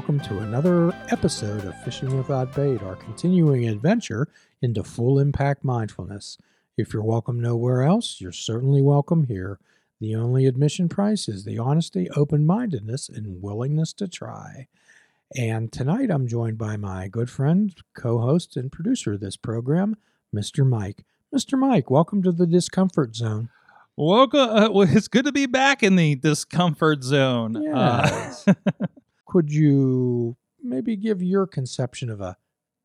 welcome 0.00 0.18
to 0.18 0.38
another 0.38 0.94
episode 1.10 1.62
of 1.66 1.78
Fishing 1.82 2.16
Without 2.16 2.54
Bait, 2.54 2.82
our 2.82 2.96
continuing 2.96 3.68
adventure 3.68 4.28
into 4.62 4.82
full 4.82 5.18
impact 5.18 5.62
mindfulness. 5.62 6.38
If 6.78 6.94
you're 6.94 7.02
welcome 7.02 7.38
nowhere 7.38 7.82
else, 7.82 8.18
you're 8.18 8.32
certainly 8.32 8.80
welcome 8.80 9.24
here. 9.24 9.60
The 10.00 10.14
only 10.14 10.46
admission 10.46 10.88
price 10.88 11.28
is 11.28 11.44
the 11.44 11.58
honesty, 11.58 12.08
open 12.16 12.46
mindedness, 12.46 13.10
and 13.10 13.42
willingness 13.42 13.92
to 13.92 14.08
try. 14.08 14.68
And 15.36 15.70
tonight 15.70 16.10
I'm 16.10 16.26
joined 16.26 16.56
by 16.56 16.78
my 16.78 17.06
good 17.06 17.28
friend, 17.28 17.70
co 17.94 18.20
host, 18.20 18.56
and 18.56 18.72
producer 18.72 19.12
of 19.12 19.20
this 19.20 19.36
program, 19.36 19.96
Mr. 20.34 20.66
Mike. 20.66 21.04
Mr. 21.34 21.58
Mike, 21.58 21.90
welcome 21.90 22.22
to 22.22 22.32
the 22.32 22.46
discomfort 22.46 23.14
zone. 23.14 23.50
Welcome. 23.98 24.40
Uh, 24.40 24.70
well, 24.70 24.88
it's 24.90 25.08
good 25.08 25.26
to 25.26 25.32
be 25.32 25.44
back 25.44 25.82
in 25.82 25.96
the 25.96 26.14
discomfort 26.14 27.04
zone. 27.04 27.60
Yes. 27.62 28.48
Uh, 28.48 28.54
Could 29.30 29.52
you 29.52 30.36
maybe 30.60 30.96
give 30.96 31.22
your 31.22 31.46
conception 31.46 32.10
of 32.10 32.20
a 32.20 32.36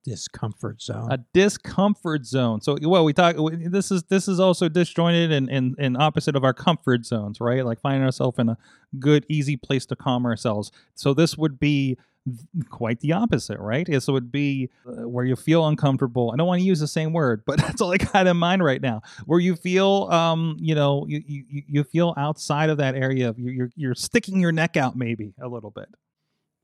discomfort 0.03 0.79
zone? 0.79 1.11
a 1.11 1.17
discomfort 1.33 2.23
zone. 2.23 2.61
So, 2.61 2.77
well, 2.83 3.03
we 3.03 3.13
talk. 3.13 3.35
This 3.51 3.89
is 3.89 4.03
this 4.03 4.27
is 4.27 4.39
also 4.39 4.69
disjointed 4.69 5.31
and, 5.31 5.49
and 5.49 5.75
and 5.79 5.97
opposite 5.97 6.35
of 6.35 6.43
our 6.43 6.53
comfort 6.53 7.03
zones, 7.03 7.41
right? 7.41 7.65
Like 7.65 7.81
finding 7.81 8.03
ourselves 8.03 8.37
in 8.37 8.49
a 8.49 8.57
good, 8.99 9.25
easy 9.27 9.57
place 9.57 9.87
to 9.87 9.95
calm 9.95 10.23
ourselves. 10.27 10.71
So 10.93 11.15
this 11.15 11.35
would 11.35 11.59
be 11.59 11.97
quite 12.69 12.99
the 12.99 13.13
opposite, 13.13 13.59
right? 13.59 13.87
So 14.03 14.11
it 14.11 14.13
would 14.13 14.31
be 14.31 14.69
uh, 14.87 15.07
where 15.09 15.25
you 15.25 15.35
feel 15.35 15.65
uncomfortable. 15.65 16.29
I 16.31 16.37
don't 16.37 16.47
want 16.47 16.59
to 16.59 16.65
use 16.65 16.79
the 16.79 16.87
same 16.87 17.11
word, 17.11 17.41
but 17.43 17.57
that's 17.61 17.81
all 17.81 17.91
I 17.91 17.97
got 17.97 18.27
in 18.27 18.37
mind 18.37 18.63
right 18.63 18.81
now. 18.81 19.01
Where 19.25 19.39
you 19.39 19.55
feel, 19.55 20.09
um, 20.11 20.57
you 20.59 20.75
know, 20.75 21.05
you 21.07 21.23
you, 21.25 21.63
you 21.67 21.83
feel 21.83 22.13
outside 22.17 22.69
of 22.69 22.77
that 22.77 22.93
area. 22.93 23.33
You're, 23.35 23.53
you're 23.53 23.69
you're 23.75 23.95
sticking 23.95 24.39
your 24.39 24.51
neck 24.51 24.77
out 24.77 24.95
maybe 24.95 25.33
a 25.41 25.47
little 25.47 25.71
bit. 25.71 25.89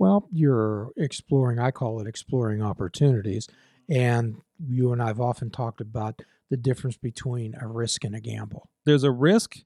Well, 0.01 0.27
you're 0.31 0.89
exploring, 0.97 1.59
I 1.59 1.69
call 1.69 2.01
it 2.01 2.07
exploring 2.07 2.63
opportunities. 2.63 3.47
And 3.87 4.37
you 4.67 4.93
and 4.93 4.99
I 4.99 5.05
have 5.05 5.21
often 5.21 5.51
talked 5.51 5.79
about 5.79 6.23
the 6.49 6.57
difference 6.57 6.97
between 6.97 7.53
a 7.61 7.67
risk 7.67 8.03
and 8.03 8.15
a 8.15 8.19
gamble. 8.19 8.67
There's 8.83 9.03
a 9.03 9.11
risk, 9.11 9.57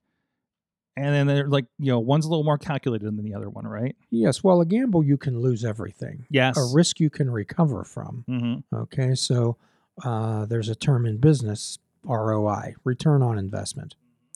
and 0.97 1.15
then 1.15 1.27
they're 1.27 1.47
like, 1.47 1.67
you 1.79 1.89
know, 1.89 1.99
one's 1.99 2.25
a 2.25 2.29
little 2.29 2.43
more 2.43 2.57
calculated 2.57 3.05
than 3.05 3.23
the 3.23 3.33
other 3.33 3.49
one, 3.49 3.65
right? 3.65 3.95
Yes, 4.11 4.43
well, 4.43 4.59
a 4.59 4.65
gamble, 4.65 5.05
you 5.05 5.15
can 5.15 5.39
lose 5.39 5.63
everything. 5.63 6.25
Yes. 6.29 6.57
A 6.57 6.75
risk 6.75 6.99
you 6.99 7.09
can 7.09 7.31
recover 7.31 7.85
from. 7.85 8.25
Mm-hmm. 8.29 8.75
Okay, 8.75 9.15
so 9.15 9.55
uh, 10.03 10.45
there's 10.47 10.67
a 10.67 10.75
term 10.75 11.05
in 11.05 11.15
business, 11.15 11.79
ROI, 12.03 12.75
return 12.83 13.23
on 13.23 13.39
investment. 13.39 13.95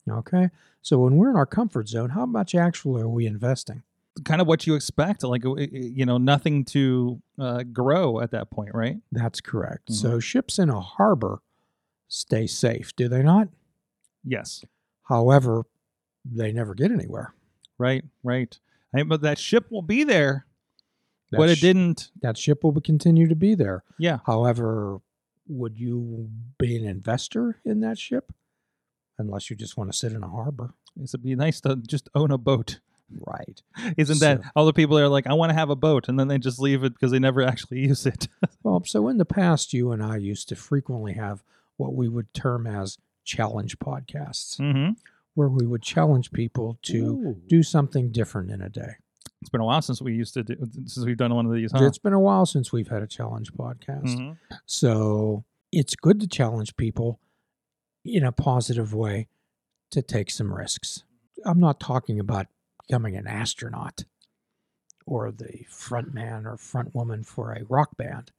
Okay, 0.10 0.48
so 0.82 0.98
when 1.00 1.18
we're 1.18 1.32
in 1.32 1.36
our 1.36 1.46
comfort 1.46 1.90
zone, 1.90 2.12
how 2.12 2.26
much 2.26 2.56
actually 2.56 3.02
are 3.02 3.10
we 3.10 3.26
investing? 3.26 3.84
Kind 4.26 4.42
of 4.42 4.48
what 4.48 4.66
you 4.68 4.76
expect, 4.76 5.24
like 5.24 5.46
uh, 5.46 5.56
you 5.72 6.06
know, 6.06 6.18
nothing 6.18 6.66
to 6.66 7.22
uh, 7.40 7.64
grow 7.64 8.20
at 8.22 8.32
that 8.32 8.50
point, 8.52 8.72
right? 8.74 8.98
That's 9.12 9.42
correct. 9.42 9.90
Mhm. 9.90 9.94
So 9.96 10.20
ships 10.20 10.60
in 10.60 10.70
a 10.70 10.80
harbor 10.80 11.42
stay 12.08 12.48
safe, 12.48 12.96
do 12.96 13.08
they 13.08 13.22
not? 13.24 13.50
Yes. 14.24 14.64
However, 15.04 15.64
they 16.26 16.52
never 16.52 16.74
get 16.76 16.92
anywhere. 16.92 17.34
Right. 17.78 18.04
Right. 18.24 18.58
Hey, 18.94 19.04
but 19.04 19.22
that 19.22 19.38
ship 19.38 19.68
will 19.72 19.82
be 19.84 20.04
there, 20.04 20.46
That 21.32 21.38
but 21.38 21.50
it 21.50 21.58
sh- 21.58 21.62
didn't. 21.62 22.12
That 22.22 22.38
ship 22.38 22.64
will 22.64 22.80
continue 22.82 23.28
to 23.28 23.36
be 23.36 23.56
there. 23.56 23.84
Yeah. 24.00 24.20
However, 24.26 25.00
would 25.48 25.80
you 25.80 26.30
be 26.58 26.76
an 26.78 26.86
investor 26.88 27.60
in 27.64 27.80
that 27.82 27.98
ship? 27.98 28.34
Unless 29.18 29.50
you 29.50 29.56
just 29.56 29.78
want 29.78 29.92
to 29.92 29.98
sit 29.98 30.14
in 30.14 30.24
a 30.24 30.28
harbor. 30.30 30.74
It'd 31.02 31.22
be 31.22 31.36
nice 31.36 31.62
to 31.62 31.76
just 31.76 32.10
own 32.16 32.32
a 32.32 32.38
boat. 32.38 32.80
Right. 33.26 33.62
Isn't 33.98 34.20
that 34.20 34.42
So- 34.44 34.50
all 34.56 34.66
the 34.66 34.74
people 34.74 34.98
are 35.00 35.08
like, 35.08 35.28
I 35.28 35.34
want 35.34 35.50
to 35.52 35.54
have 35.56 35.70
a 35.70 35.76
boat, 35.76 36.08
and 36.10 36.20
then 36.20 36.28
they 36.28 36.38
just 36.38 36.60
leave 36.60 36.84
it 36.84 36.94
because 36.94 37.12
they 37.12 37.20
never 37.20 37.42
actually 37.42 37.80
use 37.88 38.06
it. 38.06 38.28
Well, 38.64 38.84
so 38.86 39.08
in 39.08 39.18
the 39.18 39.26
past, 39.26 39.74
you 39.74 39.92
and 39.92 40.04
I 40.04 40.18
used 40.18 40.50
to 40.50 40.56
frequently 40.56 41.14
have 41.14 41.44
what 41.78 41.94
we 41.94 42.08
would 42.10 42.34
term 42.34 42.68
as 42.68 42.98
challenge 43.24 43.80
podcasts, 43.80 44.60
mm-hmm. 44.60 44.92
where 45.36 45.50
we 45.50 45.66
would 45.66 45.82
challenge 45.82 46.32
people 46.32 46.78
to 46.84 47.36
do 47.48 47.64
something 47.64 48.12
different 48.12 48.52
in 48.52 48.62
a 48.62 48.70
day. 48.70 48.96
It's 49.42 49.50
been 49.50 49.62
a 49.62 49.66
while 49.66 49.82
since 49.82 50.02
we 50.02 50.14
used 50.14 50.34
to 50.34 50.44
do 50.44 50.56
since 50.86 51.06
we've 51.06 51.16
done 51.16 51.34
one 51.34 51.46
of 51.46 51.54
these, 51.54 51.72
huh? 51.72 51.86
It's 51.86 51.98
been 51.98 52.12
a 52.14 52.20
while 52.20 52.46
since 52.46 52.74
we've 52.74 52.90
had 52.90 53.02
a 53.02 53.08
challenge 53.08 53.54
podcast. 53.54 54.08
Mhm. 54.18 54.38
So 54.66 55.46
it's 55.72 55.96
good 55.96 56.20
to 56.20 56.28
challenge 56.28 56.76
people 56.76 57.20
in 58.04 58.26
a 58.26 58.32
positive 58.34 58.94
way 58.94 59.28
to 59.92 60.02
take 60.02 60.30
some 60.30 60.54
risks. 60.54 61.04
I'm 61.46 61.60
not 61.60 61.80
talking 61.80 62.20
about 62.20 62.48
becoming 62.90 63.16
an 63.16 63.28
astronaut 63.28 64.04
or 65.06 65.32
the 65.32 65.66
front 65.70 66.14
man 66.14 66.46
or 66.46 66.58
front 66.58 66.94
woman 66.96 67.24
for 67.24 67.54
a 67.54 67.64
rock 67.66 67.96
band. 67.98 68.32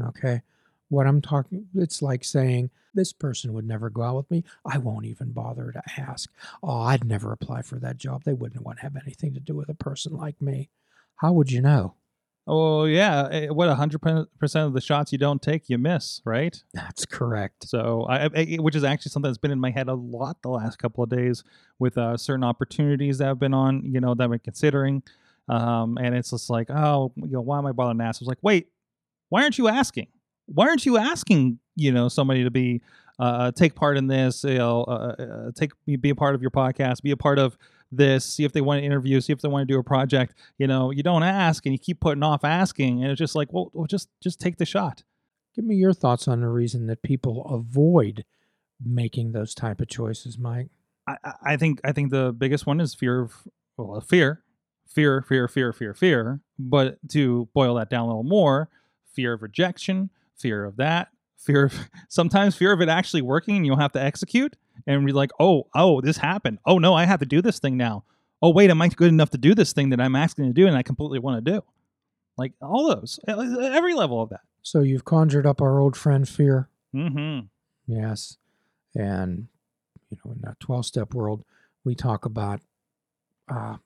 Okay. 0.00 0.42
What 0.88 1.06
I'm 1.06 1.20
talking, 1.20 1.66
it's 1.74 2.00
like 2.00 2.24
saying, 2.24 2.70
this 2.94 3.12
person 3.12 3.52
would 3.52 3.66
never 3.66 3.90
go 3.90 4.02
out 4.02 4.16
with 4.16 4.30
me. 4.30 4.44
I 4.64 4.78
won't 4.78 5.04
even 5.04 5.32
bother 5.32 5.72
to 5.72 5.82
ask. 6.00 6.30
Oh, 6.62 6.80
I'd 6.80 7.04
never 7.04 7.32
apply 7.32 7.62
for 7.62 7.78
that 7.80 7.98
job. 7.98 8.22
They 8.22 8.32
wouldn't 8.32 8.64
want 8.64 8.78
to 8.78 8.82
have 8.82 8.96
anything 8.96 9.34
to 9.34 9.40
do 9.40 9.54
with 9.54 9.68
a 9.68 9.74
person 9.74 10.16
like 10.16 10.40
me. 10.40 10.70
How 11.16 11.32
would 11.32 11.50
you 11.50 11.60
know? 11.60 11.94
Oh 12.48 12.84
yeah, 12.84 13.28
eh, 13.32 13.46
what 13.48 13.68
hundred 13.74 14.00
percent 14.38 14.66
of 14.66 14.72
the 14.72 14.80
shots 14.80 15.10
you 15.10 15.18
don't 15.18 15.42
take, 15.42 15.68
you 15.68 15.78
miss, 15.78 16.20
right? 16.24 16.56
That's 16.74 17.04
correct. 17.04 17.68
So, 17.68 18.06
I, 18.08 18.26
I, 18.26 18.56
which 18.60 18.76
is 18.76 18.84
actually 18.84 19.10
something 19.10 19.28
that's 19.28 19.38
been 19.38 19.50
in 19.50 19.58
my 19.58 19.70
head 19.70 19.88
a 19.88 19.94
lot 19.94 20.42
the 20.42 20.50
last 20.50 20.78
couple 20.78 21.02
of 21.02 21.10
days 21.10 21.42
with 21.80 21.98
uh, 21.98 22.16
certain 22.16 22.44
opportunities 22.44 23.18
that 23.18 23.28
I've 23.28 23.40
been 23.40 23.54
on, 23.54 23.82
you 23.84 24.00
know, 24.00 24.14
that 24.14 24.22
I've 24.22 24.30
been 24.30 24.38
considering. 24.38 25.02
Um, 25.48 25.98
and 26.00 26.14
it's 26.14 26.30
just 26.30 26.48
like, 26.48 26.70
oh, 26.70 27.12
you 27.16 27.32
know, 27.32 27.40
why 27.40 27.58
am 27.58 27.66
I 27.66 27.72
bothering 27.72 27.98
to 27.98 28.04
ask? 28.04 28.20
I 28.20 28.24
was 28.24 28.28
like, 28.28 28.42
wait, 28.42 28.68
why 29.28 29.42
aren't 29.42 29.58
you 29.58 29.66
asking? 29.66 30.08
Why 30.46 30.68
aren't 30.68 30.86
you 30.86 30.98
asking, 30.98 31.58
you 31.74 31.90
know, 31.90 32.08
somebody 32.08 32.44
to 32.44 32.50
be 32.50 32.80
uh, 33.18 33.50
take 33.52 33.74
part 33.74 33.96
in 33.96 34.06
this, 34.06 34.44
you 34.44 34.58
know, 34.58 34.84
uh, 34.84 35.14
uh, 35.18 35.50
take 35.56 35.72
be 35.86 36.10
a 36.10 36.14
part 36.14 36.34
of 36.34 36.42
your 36.42 36.50
podcast, 36.50 37.02
be 37.02 37.10
a 37.10 37.16
part 37.16 37.38
of 37.38 37.56
this, 37.92 38.24
see 38.24 38.44
if 38.44 38.52
they 38.52 38.60
want 38.60 38.80
to 38.80 38.84
interview, 38.84 39.20
see 39.20 39.32
if 39.32 39.40
they 39.40 39.48
want 39.48 39.66
to 39.66 39.72
do 39.72 39.78
a 39.78 39.84
project. 39.84 40.34
You 40.58 40.66
know, 40.66 40.90
you 40.90 41.02
don't 41.02 41.22
ask 41.22 41.64
and 41.66 41.72
you 41.72 41.78
keep 41.78 42.00
putting 42.00 42.22
off 42.22 42.44
asking, 42.44 43.02
and 43.02 43.10
it's 43.12 43.18
just 43.18 43.34
like, 43.34 43.52
well, 43.52 43.70
well 43.72 43.86
just 43.86 44.08
just 44.20 44.40
take 44.40 44.56
the 44.58 44.64
shot. 44.66 45.02
Give 45.54 45.64
me 45.64 45.76
your 45.76 45.92
thoughts 45.92 46.28
on 46.28 46.40
the 46.40 46.48
reason 46.48 46.86
that 46.88 47.02
people 47.02 47.46
avoid 47.46 48.24
making 48.84 49.32
those 49.32 49.54
type 49.54 49.80
of 49.80 49.88
choices, 49.88 50.38
Mike. 50.38 50.68
I, 51.06 51.16
I- 51.42 51.56
think 51.56 51.80
I 51.84 51.92
think 51.92 52.10
the 52.10 52.32
biggest 52.32 52.66
one 52.66 52.80
is 52.80 52.94
fear 52.94 53.20
of 53.22 53.32
well 53.76 54.00
fear, 54.00 54.42
fear, 54.86 55.22
fear, 55.22 55.48
fear, 55.48 55.72
fear, 55.72 55.94
fear. 55.94 56.40
But 56.58 56.98
to 57.10 57.48
boil 57.54 57.74
that 57.76 57.90
down 57.90 58.04
a 58.04 58.06
little 58.08 58.22
more, 58.24 58.68
fear 59.12 59.34
of 59.34 59.42
rejection, 59.42 60.10
fear 60.36 60.64
of 60.64 60.76
that, 60.76 61.08
fear 61.38 61.64
of 61.66 61.74
sometimes 62.08 62.56
fear 62.56 62.72
of 62.72 62.80
it 62.80 62.88
actually 62.88 63.22
working 63.22 63.56
and 63.56 63.64
you'll 63.66 63.76
have 63.78 63.92
to 63.92 64.02
execute 64.02 64.56
and 64.86 65.06
be 65.06 65.12
like, 65.12 65.30
oh, 65.38 65.66
oh, 65.74 66.00
this 66.00 66.16
happened. 66.16 66.58
Oh 66.66 66.78
no, 66.78 66.94
I 66.94 67.04
have 67.04 67.20
to 67.20 67.26
do 67.26 67.42
this 67.42 67.58
thing 67.58 67.76
now. 67.76 68.04
Oh 68.42 68.50
wait, 68.50 68.70
am 68.70 68.82
I 68.82 68.88
good 68.88 69.08
enough 69.08 69.30
to 69.30 69.38
do 69.38 69.54
this 69.54 69.72
thing 69.72 69.90
that 69.90 70.00
I'm 70.00 70.16
asking 70.16 70.46
to 70.46 70.52
do 70.52 70.66
and 70.66 70.76
I 70.76 70.82
completely 70.82 71.18
want 71.18 71.44
to 71.44 71.52
do? 71.52 71.62
Like 72.36 72.52
all 72.60 72.88
those, 72.88 73.18
every 73.26 73.94
level 73.94 74.20
of 74.20 74.28
that. 74.30 74.40
So 74.62 74.80
you've 74.80 75.04
conjured 75.04 75.46
up 75.46 75.62
our 75.62 75.78
old 75.78 75.96
friend 75.96 76.28
fear. 76.28 76.68
Mm-hmm. 76.94 77.46
Yes. 77.86 78.36
And, 78.94 79.48
you 80.10 80.18
know, 80.24 80.32
in 80.32 80.40
that 80.42 80.60
12 80.60 80.86
step 80.86 81.14
world, 81.14 81.44
we 81.84 81.94
talk 81.94 82.24
about 82.24 82.60
uh, 83.48 83.76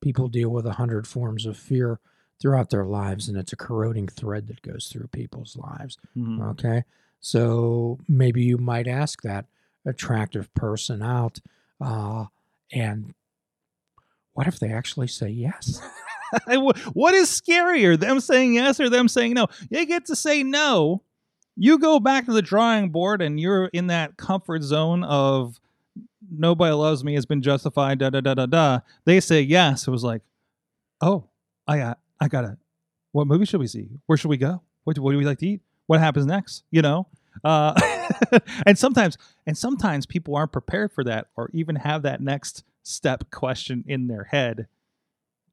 people 0.00 0.28
deal 0.28 0.50
with 0.50 0.66
a 0.66 0.74
hundred 0.74 1.06
forms 1.06 1.46
of 1.46 1.56
fear 1.56 1.98
throughout 2.40 2.70
their 2.70 2.84
lives, 2.84 3.28
and 3.28 3.38
it's 3.38 3.52
a 3.52 3.56
corroding 3.56 4.08
thread 4.08 4.48
that 4.48 4.60
goes 4.62 4.88
through 4.88 5.06
people's 5.06 5.56
lives. 5.56 5.96
mm-hmm. 6.16 6.42
Okay. 6.42 6.82
So 7.20 7.98
maybe 8.08 8.42
you 8.42 8.58
might 8.58 8.88
ask 8.88 9.22
that 9.22 9.46
attractive 9.86 10.52
person 10.54 11.02
out, 11.02 11.40
uh, 11.80 12.26
and 12.72 13.14
what 14.32 14.46
if 14.46 14.58
they 14.58 14.72
actually 14.72 15.08
say 15.08 15.28
yes? 15.28 15.80
what 16.92 17.14
is 17.14 17.28
scarier, 17.28 17.98
them 17.98 18.20
saying 18.20 18.54
yes 18.54 18.80
or 18.80 18.88
them 18.88 19.08
saying 19.08 19.34
no? 19.34 19.48
They 19.70 19.86
get 19.86 20.06
to 20.06 20.16
say 20.16 20.42
no. 20.42 21.02
You 21.56 21.78
go 21.78 22.00
back 22.00 22.24
to 22.26 22.32
the 22.32 22.40
drawing 22.40 22.90
board 22.90 23.20
and 23.20 23.38
you're 23.38 23.66
in 23.66 23.88
that 23.88 24.16
comfort 24.16 24.62
zone 24.62 25.04
of 25.04 25.60
nobody 26.30 26.72
loves 26.72 27.04
me 27.04 27.14
has 27.14 27.26
been 27.26 27.42
justified, 27.42 27.98
da 27.98 28.10
da 28.10 28.20
da 28.20 28.34
da 28.34 28.46
da. 28.46 28.80
They 29.04 29.20
say 29.20 29.42
yes. 29.42 29.86
It 29.86 29.90
was 29.90 30.04
like, 30.04 30.22
oh, 31.00 31.24
I 31.66 31.78
got, 31.78 31.98
I 32.20 32.28
gotta. 32.28 32.56
What 33.12 33.26
movie 33.26 33.44
should 33.44 33.60
we 33.60 33.66
see? 33.66 33.88
Where 34.06 34.16
should 34.16 34.30
we 34.30 34.38
go? 34.38 34.62
What, 34.84 34.98
what 34.98 35.12
do 35.12 35.18
we 35.18 35.26
like 35.26 35.38
to 35.40 35.46
eat? 35.46 35.60
What 35.86 36.00
happens 36.00 36.24
next? 36.24 36.64
You 36.70 36.80
know. 36.80 37.06
Uh, 37.44 37.74
and 38.66 38.78
sometimes, 38.78 39.18
and 39.46 39.56
sometimes 39.56 40.06
people 40.06 40.36
aren't 40.36 40.52
prepared 40.52 40.92
for 40.92 41.04
that, 41.04 41.28
or 41.36 41.50
even 41.52 41.76
have 41.76 42.02
that 42.02 42.20
next 42.20 42.64
step 42.82 43.30
question 43.30 43.84
in 43.86 44.08
their 44.08 44.24
head 44.24 44.66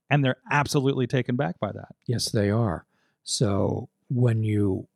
and 0.09 0.23
they're 0.23 0.37
absolutely 0.51 1.07
taken 1.07 1.35
back 1.35 1.59
by 1.59 1.71
that. 1.71 1.95
Yes, 2.05 2.29
they 2.29 2.49
are. 2.49 2.85
So 3.23 3.89
when 4.09 4.43
you 4.43 4.87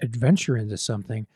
adventure 0.00 0.56
into 0.56 0.78
something, 0.78 1.26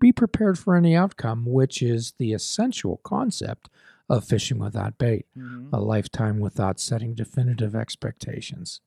be 0.00 0.12
prepared 0.12 0.58
for 0.58 0.76
any 0.76 0.96
outcome, 0.96 1.44
which 1.44 1.82
is 1.82 2.14
the 2.18 2.32
essential 2.32 3.00
concept 3.02 3.68
of 4.08 4.24
fishing 4.24 4.58
without 4.58 4.96
bait, 4.96 5.26
a 5.72 5.80
lifetime 5.80 6.40
without 6.40 6.80
setting 6.80 7.14
definitive 7.14 7.74
expectations. 7.74 8.80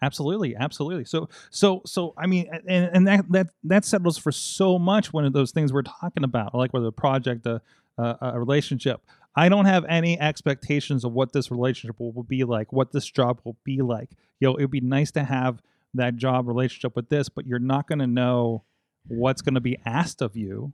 Absolutely, 0.00 0.54
absolutely. 0.54 1.04
So, 1.04 1.28
so, 1.50 1.82
so. 1.84 2.14
I 2.16 2.26
mean, 2.26 2.48
and 2.68 2.90
and 2.92 3.08
that 3.08 3.30
that 3.32 3.48
that 3.64 3.84
settles 3.84 4.16
for 4.16 4.30
so 4.30 4.78
much. 4.78 5.12
One 5.12 5.24
of 5.24 5.32
those 5.32 5.50
things 5.50 5.72
we're 5.72 5.82
talking 5.82 6.22
about, 6.22 6.54
like 6.54 6.72
whether 6.72 6.86
a 6.86 6.92
project, 6.92 7.46
a, 7.46 7.60
a, 7.96 8.16
a 8.20 8.38
relationship. 8.38 9.00
I 9.34 9.48
don't 9.48 9.66
have 9.66 9.84
any 9.88 10.18
expectations 10.18 11.04
of 11.04 11.12
what 11.12 11.32
this 11.32 11.50
relationship 11.50 12.00
will, 12.00 12.12
will 12.12 12.24
be 12.24 12.44
like, 12.44 12.72
what 12.72 12.92
this 12.92 13.06
job 13.08 13.40
will 13.44 13.56
be 13.62 13.82
like. 13.82 14.10
You 14.40 14.48
know, 14.48 14.56
it'd 14.56 14.70
be 14.70 14.80
nice 14.80 15.10
to 15.12 15.24
have 15.24 15.62
that 15.94 16.16
job 16.16 16.48
relationship 16.48 16.96
with 16.96 17.08
this, 17.08 17.28
but 17.28 17.46
you're 17.46 17.58
not 17.58 17.86
going 17.86 18.00
to 18.00 18.06
know 18.06 18.64
what's 19.06 19.42
going 19.42 19.54
to 19.54 19.60
be 19.60 19.78
asked 19.84 20.22
of 20.22 20.36
you. 20.36 20.72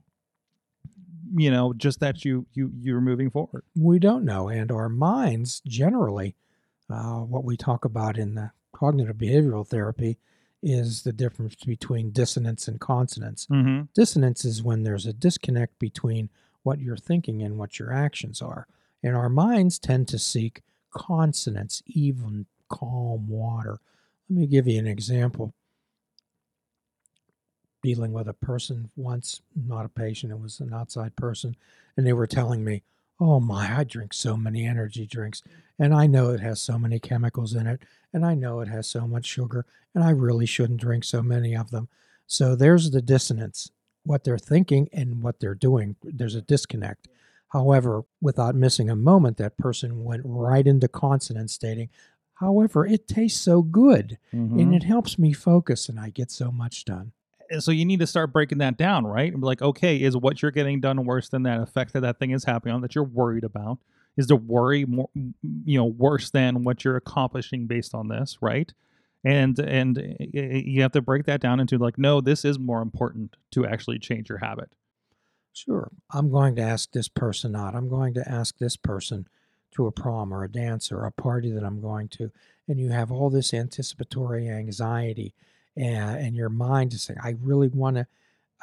You 1.35 1.51
know, 1.51 1.73
just 1.73 1.99
that 1.99 2.23
you 2.23 2.45
you 2.53 2.71
you're 2.79 3.01
moving 3.01 3.31
forward. 3.31 3.63
We 3.75 3.97
don't 3.97 4.23
know, 4.23 4.47
and 4.47 4.71
our 4.71 4.87
minds 4.87 5.61
generally, 5.65 6.35
uh, 6.89 7.21
what 7.21 7.43
we 7.43 7.57
talk 7.57 7.83
about 7.83 8.17
in 8.17 8.35
the 8.35 8.51
cognitive 8.75 9.15
behavioral 9.15 9.65
therapy 9.65 10.17
is 10.61 11.03
the 11.03 11.13
difference 11.13 11.55
between 11.55 12.11
dissonance 12.11 12.67
and 12.67 12.79
consonance. 12.79 13.47
Mm-hmm. 13.47 13.83
Dissonance 13.93 14.43
is 14.43 14.61
when 14.61 14.83
there's 14.83 15.05
a 15.05 15.13
disconnect 15.13 15.79
between 15.79 16.29
what 16.63 16.79
you're 16.79 16.97
thinking 16.97 17.41
and 17.41 17.57
what 17.57 17.79
your 17.79 17.93
actions 17.93 18.41
are. 18.41 18.67
And 19.01 19.15
our 19.15 19.29
minds 19.29 19.79
tend 19.79 20.09
to 20.09 20.19
seek 20.19 20.61
consonance, 20.91 21.83
even 21.85 22.47
calm 22.67 23.29
water. 23.29 23.79
Let 24.29 24.39
me 24.39 24.47
give 24.47 24.67
you 24.67 24.77
an 24.79 24.87
example. 24.87 25.53
Dealing 27.81 28.11
with 28.11 28.27
a 28.27 28.33
person 28.33 28.89
once, 28.97 29.41
not 29.55 29.85
a 29.85 29.89
patient, 29.89 30.33
it 30.33 30.39
was 30.39 30.59
an 30.59 30.73
outside 30.73 31.15
person, 31.15 31.55
and 31.95 32.05
they 32.05 32.13
were 32.13 32.27
telling 32.27 32.63
me, 32.65 32.81
Oh 33.19 33.39
my, 33.39 33.77
I 33.77 33.83
drink 33.85 34.13
so 34.13 34.35
many 34.35 34.65
energy 34.65 35.05
drinks, 35.05 35.41
and 35.79 35.93
I 35.93 36.05
know 36.05 36.31
it 36.31 36.41
has 36.41 36.61
so 36.61 36.77
many 36.77 36.99
chemicals 36.99 37.53
in 37.53 37.65
it, 37.65 37.81
and 38.11 38.25
I 38.25 38.33
know 38.35 38.59
it 38.59 38.67
has 38.67 38.87
so 38.87 39.07
much 39.07 39.25
sugar, 39.25 39.65
and 39.93 40.03
I 40.03 40.09
really 40.09 40.45
shouldn't 40.45 40.81
drink 40.81 41.05
so 41.05 41.21
many 41.23 41.55
of 41.55 41.71
them. 41.71 41.87
So 42.27 42.55
there's 42.55 42.91
the 42.91 43.01
dissonance 43.01 43.71
what 44.03 44.23
they're 44.23 44.37
thinking 44.37 44.87
and 44.93 45.23
what 45.23 45.39
they're 45.39 45.55
doing. 45.55 45.95
There's 46.03 46.35
a 46.35 46.41
disconnect. 46.41 47.07
However, 47.49 48.03
without 48.21 48.53
missing 48.53 48.89
a 48.89 48.95
moment, 48.95 49.37
that 49.37 49.57
person 49.57 50.03
went 50.03 50.21
right 50.25 50.65
into 50.67 50.87
consonant 50.87 51.49
stating, 51.51 51.89
However, 52.35 52.85
it 52.85 53.07
tastes 53.07 53.39
so 53.39 53.61
good 53.61 54.17
Mhm. 54.33 54.61
and 54.61 54.75
it 54.75 54.83
helps 54.83 55.17
me 55.17 55.31
focus 55.31 55.87
and 55.87 55.97
I 55.99 56.09
get 56.09 56.29
so 56.31 56.51
much 56.51 56.83
done. 56.83 57.13
And 57.49 57.63
so 57.63 57.71
you 57.71 57.85
need 57.85 57.99
to 57.99 58.07
start 58.07 58.33
breaking 58.33 58.57
that 58.59 58.77
down, 58.77 59.05
right? 59.05 59.31
And 59.31 59.41
be 59.41 59.45
like, 59.45 59.61
okay, 59.61 60.01
is 60.01 60.17
what 60.17 60.41
you're 60.41 60.51
getting 60.51 60.81
done 60.81 61.05
worse 61.05 61.29
than 61.29 61.43
that 61.43 61.59
effect 61.61 61.93
that 61.93 62.01
that 62.01 62.19
thing 62.19 62.31
is 62.31 62.43
happening 62.45 62.75
on 62.75 62.81
that 62.81 62.95
you're 62.95 63.03
worried 63.03 63.43
about? 63.43 63.79
Is 64.17 64.27
the 64.27 64.35
worry 64.35 64.85
more, 64.85 65.09
you 65.13 65.77
know, 65.77 65.85
worse 65.85 66.29
than 66.29 66.63
what 66.63 66.83
you're 66.83 66.95
accomplishing 66.95 67.67
based 67.67 67.93
on 67.93 68.07
this, 68.07 68.37
right? 68.41 68.73
And 69.23 69.59
and 69.59 69.97
y- 69.97 70.29
y- 70.33 70.63
you 70.65 70.81
have 70.83 70.93
to 70.93 71.01
break 71.01 71.25
that 71.25 71.41
down 71.41 71.59
into 71.59 71.77
like, 71.77 71.97
no, 71.97 72.21
this 72.21 72.45
is 72.45 72.57
more 72.57 72.81
important 72.81 73.35
to 73.51 73.65
actually 73.65 73.99
change 73.99 74.29
your 74.29 74.37
habit. 74.39 74.71
Sure, 75.53 75.91
I'm 76.11 76.29
going 76.29 76.55
to 76.57 76.61
ask 76.61 76.91
this 76.91 77.07
person 77.07 77.55
out. 77.55 77.75
I'm 77.75 77.87
going 77.89 78.13
to 78.15 78.29
ask 78.29 78.57
this 78.57 78.75
person 78.77 79.27
to 79.71 79.87
a 79.87 79.91
prom 79.91 80.33
or 80.33 80.43
a 80.43 80.51
dance 80.51 80.91
or 80.91 81.03
a 81.05 81.11
party 81.11 81.51
that 81.51 81.63
I'm 81.63 81.81
going 81.81 82.09
to. 82.09 82.31
And 82.67 82.79
you 82.79 82.89
have 82.89 83.11
all 83.11 83.29
this 83.29 83.53
anticipatory 83.53 84.49
anxiety 84.49 85.33
and, 85.77 86.19
and 86.19 86.35
your 86.35 86.49
mind 86.49 86.93
is 86.93 87.03
saying, 87.03 87.19
I 87.23 87.35
really 87.41 87.67
want 87.67 87.97
to, 87.97 88.07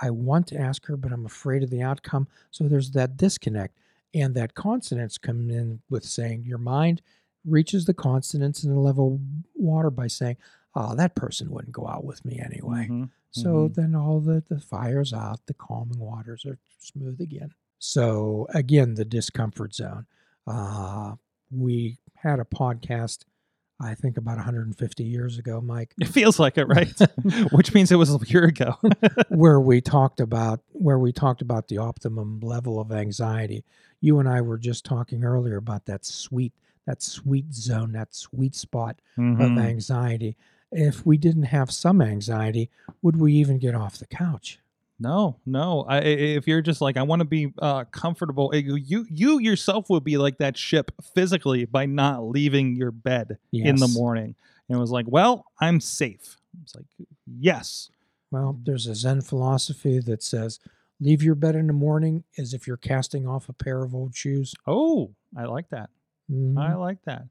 I 0.00 0.10
want 0.10 0.46
to 0.48 0.58
ask 0.58 0.86
her, 0.86 0.96
but 0.96 1.12
I'm 1.12 1.26
afraid 1.26 1.62
of 1.62 1.70
the 1.70 1.82
outcome. 1.82 2.26
So 2.50 2.64
there's 2.68 2.90
that 2.92 3.16
disconnect. 3.16 3.78
And 4.14 4.34
that 4.34 4.54
consonance 4.54 5.16
come 5.16 5.48
in 5.50 5.80
with 5.88 6.04
saying 6.04 6.44
your 6.46 6.58
mind 6.58 7.00
reaches 7.46 7.86
the 7.86 7.94
consonance 7.94 8.62
in 8.62 8.70
the 8.70 8.78
level 8.78 9.20
water 9.54 9.90
by 9.90 10.06
saying, 10.06 10.36
oh, 10.74 10.94
that 10.96 11.14
person 11.14 11.50
wouldn't 11.50 11.72
go 11.72 11.86
out 11.86 12.04
with 12.04 12.24
me 12.24 12.38
anyway. 12.38 12.88
Mhm. 12.90 13.10
So 13.30 13.68
Mhm. 13.68 13.74
then 13.74 13.94
all 13.94 14.20
the, 14.20 14.42
the 14.48 14.60
fire's 14.60 15.12
out, 15.14 15.46
the 15.46 15.54
calming 15.54 15.98
waters 15.98 16.44
are 16.44 16.58
smooth 16.78 17.20
again. 17.20 17.54
So 17.78 18.46
again, 18.50 18.94
the 18.94 19.04
discomfort 19.06 19.74
zone. 19.74 20.06
Uh, 20.46 21.16
we 21.50 21.98
had 22.16 22.38
a 22.38 22.44
podcast, 22.44 23.24
I 23.82 23.94
think 23.94 24.16
about 24.16 24.36
150 24.36 25.04
years 25.04 25.38
ago, 25.38 25.60
Mike, 25.60 25.92
It 26.00 26.06
feels 26.08 26.38
like 26.38 26.56
it, 26.58 26.66
right? 26.66 26.92
Which 27.52 27.74
means 27.74 27.90
it 27.90 27.96
was 27.96 28.14
a 28.14 28.18
year 28.26 28.44
ago. 28.44 28.76
where 29.28 29.60
we 29.60 29.80
talked 29.80 30.20
about 30.20 30.60
where 30.72 30.98
we 30.98 31.12
talked 31.12 31.42
about 31.42 31.68
the 31.68 31.78
optimum 31.78 32.40
level 32.40 32.80
of 32.80 32.92
anxiety. 32.92 33.64
You 34.00 34.18
and 34.18 34.28
I 34.28 34.40
were 34.40 34.58
just 34.58 34.84
talking 34.84 35.24
earlier 35.24 35.56
about 35.56 35.86
that 35.86 36.04
sweet 36.04 36.52
that 36.86 37.00
sweet 37.02 37.52
zone, 37.54 37.92
that 37.92 38.12
sweet 38.14 38.54
spot 38.56 39.00
of 39.16 39.22
Mhm. 39.22 39.58
anxiety. 39.60 40.36
If 40.72 41.06
we 41.06 41.16
didn't 41.16 41.44
have 41.44 41.70
some 41.70 42.00
anxiety, 42.02 42.70
would 43.02 43.16
we 43.16 43.34
even 43.34 43.58
get 43.58 43.74
off 43.74 43.98
the 43.98 44.06
couch? 44.06 44.58
No, 45.02 45.36
no. 45.44 45.84
I, 45.88 45.98
if 46.00 46.46
you're 46.46 46.62
just 46.62 46.80
like, 46.80 46.96
I 46.96 47.02
want 47.02 47.20
to 47.20 47.24
be 47.26 47.52
uh, 47.60 47.84
comfortable, 47.84 48.52
eh, 48.54 48.62
you 48.64 49.04
you 49.10 49.38
yourself 49.40 49.90
would 49.90 50.04
be 50.04 50.16
like 50.16 50.38
that 50.38 50.56
ship 50.56 50.92
physically 51.14 51.64
by 51.64 51.86
not 51.86 52.24
leaving 52.24 52.76
your 52.76 52.90
bed 52.92 53.38
in 53.52 53.76
the 53.76 53.88
morning. 53.88 54.34
And 54.68 54.76
it 54.78 54.80
was 54.80 54.90
like, 54.92 55.06
well, 55.08 55.46
I'm 55.60 55.80
safe. 55.80 56.38
It's 56.62 56.74
like, 56.76 56.86
yes. 57.26 57.90
Well, 58.30 58.58
there's 58.62 58.86
a 58.86 58.94
Zen 58.94 59.20
philosophy 59.22 59.98
that 59.98 60.22
says, 60.22 60.60
leave 61.00 61.22
your 61.22 61.34
bed 61.34 61.56
in 61.56 61.66
the 61.66 61.72
morning 61.72 62.24
as 62.38 62.54
if 62.54 62.66
you're 62.66 62.76
casting 62.76 63.26
off 63.26 63.48
a 63.48 63.52
pair 63.52 63.82
of 63.82 63.94
old 63.94 64.14
shoes. 64.14 64.54
Oh, 64.66 65.10
I 65.36 65.44
like 65.44 65.68
that. 65.70 65.90
Mhm. 66.30 66.56
I 66.58 66.74
like 66.76 67.02
that. 67.04 67.24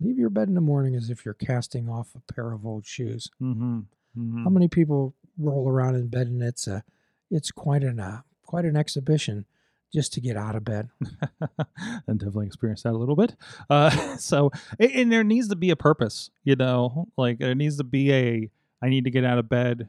Leave 0.00 0.18
your 0.18 0.30
bed 0.30 0.48
in 0.48 0.54
the 0.54 0.60
morning 0.62 0.96
as 0.96 1.10
if 1.10 1.24
you're 1.24 1.34
casting 1.34 1.88
off 1.88 2.14
a 2.16 2.32
pair 2.32 2.52
of 2.52 2.64
old 2.64 2.86
shoes. 2.86 3.30
Mm-hmm. 3.42 3.80
hmm 4.14 4.44
How 4.44 4.50
many 4.50 4.66
people 4.68 5.14
roll 5.38 5.68
around 5.68 5.94
in 5.96 6.08
bed 6.08 6.26
and 6.26 6.42
it's 6.42 6.66
a, 6.66 6.82
it's 7.30 7.50
quite 7.50 7.82
an, 7.82 8.00
uh, 8.00 8.20
quite 8.44 8.64
an 8.64 8.76
exhibition 8.76 9.46
just 9.92 10.12
to 10.12 10.20
get 10.20 10.36
out 10.36 10.54
of 10.54 10.64
bed. 10.64 10.88
and 12.06 12.18
definitely 12.18 12.46
experienced 12.46 12.84
that 12.84 12.92
a 12.92 12.98
little 12.98 13.16
bit. 13.16 13.34
Uh, 13.68 13.90
so, 14.16 14.50
and, 14.78 15.10
there 15.10 15.24
needs 15.24 15.48
to 15.48 15.56
be 15.56 15.70
a 15.70 15.76
purpose, 15.76 16.30
you 16.44 16.56
know, 16.56 17.08
like 17.16 17.38
there 17.38 17.54
needs 17.54 17.76
to 17.78 17.84
be 17.84 18.12
a, 18.12 18.50
I 18.82 18.88
need 18.88 19.04
to 19.04 19.10
get 19.10 19.24
out 19.24 19.38
of 19.38 19.48
bed. 19.48 19.88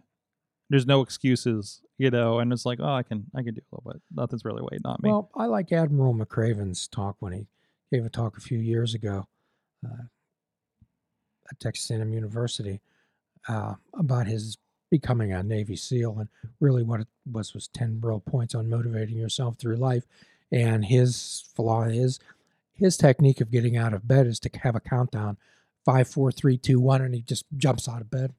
There's 0.69 0.85
no 0.85 1.01
excuses, 1.01 1.81
you 1.97 2.09
know, 2.09 2.39
and 2.39 2.53
it's 2.53 2.65
like, 2.65 2.79
oh, 2.81 2.93
I 2.93 3.03
can, 3.03 3.25
I 3.35 3.43
can 3.43 3.53
do 3.55 3.61
a 3.61 3.75
little 3.75 3.91
bit. 3.91 4.01
Nothing's 4.15 4.45
really 4.45 4.61
waiting 4.61 4.85
on 4.85 4.99
me. 5.01 5.09
Well, 5.09 5.29
I 5.35 5.45
like 5.45 5.71
Admiral 5.71 6.13
McRaven's 6.13 6.87
talk 6.87 7.17
when 7.19 7.33
he 7.33 7.47
gave 7.91 8.05
a 8.05 8.09
talk 8.09 8.37
a 8.37 8.41
few 8.41 8.57
years 8.57 8.93
ago 8.93 9.27
uh, 9.85 10.03
at 11.51 11.59
Texas 11.59 11.89
A&M 11.91 12.13
University 12.13 12.79
uh, 13.49 13.75
about 13.93 14.27
his 14.27 14.57
becoming 14.91 15.33
a 15.33 15.41
Navy 15.41 15.75
SEAL 15.75 16.19
and 16.19 16.29
really 16.59 16.83
what 16.83 16.99
it 16.99 17.07
was 17.31 17.55
was 17.55 17.67
ten 17.69 17.99
real 18.03 18.19
points 18.19 18.53
on 18.53 18.69
motivating 18.69 19.17
yourself 19.17 19.55
through 19.57 19.77
life. 19.77 20.05
And 20.51 20.85
his 20.85 21.45
flaw 21.55 21.83
is 21.83 22.19
his 22.73 22.97
technique 22.97 23.41
of 23.41 23.49
getting 23.49 23.77
out 23.77 23.93
of 23.93 24.07
bed 24.07 24.27
is 24.27 24.39
to 24.41 24.49
have 24.61 24.75
a 24.75 24.79
countdown 24.79 25.37
five, 25.85 26.07
four, 26.07 26.31
three, 26.31 26.57
two, 26.57 26.79
one, 26.79 27.01
and 27.01 27.15
he 27.15 27.21
just 27.21 27.45
jumps 27.57 27.87
out 27.87 28.01
of 28.01 28.11
bed. 28.11 28.33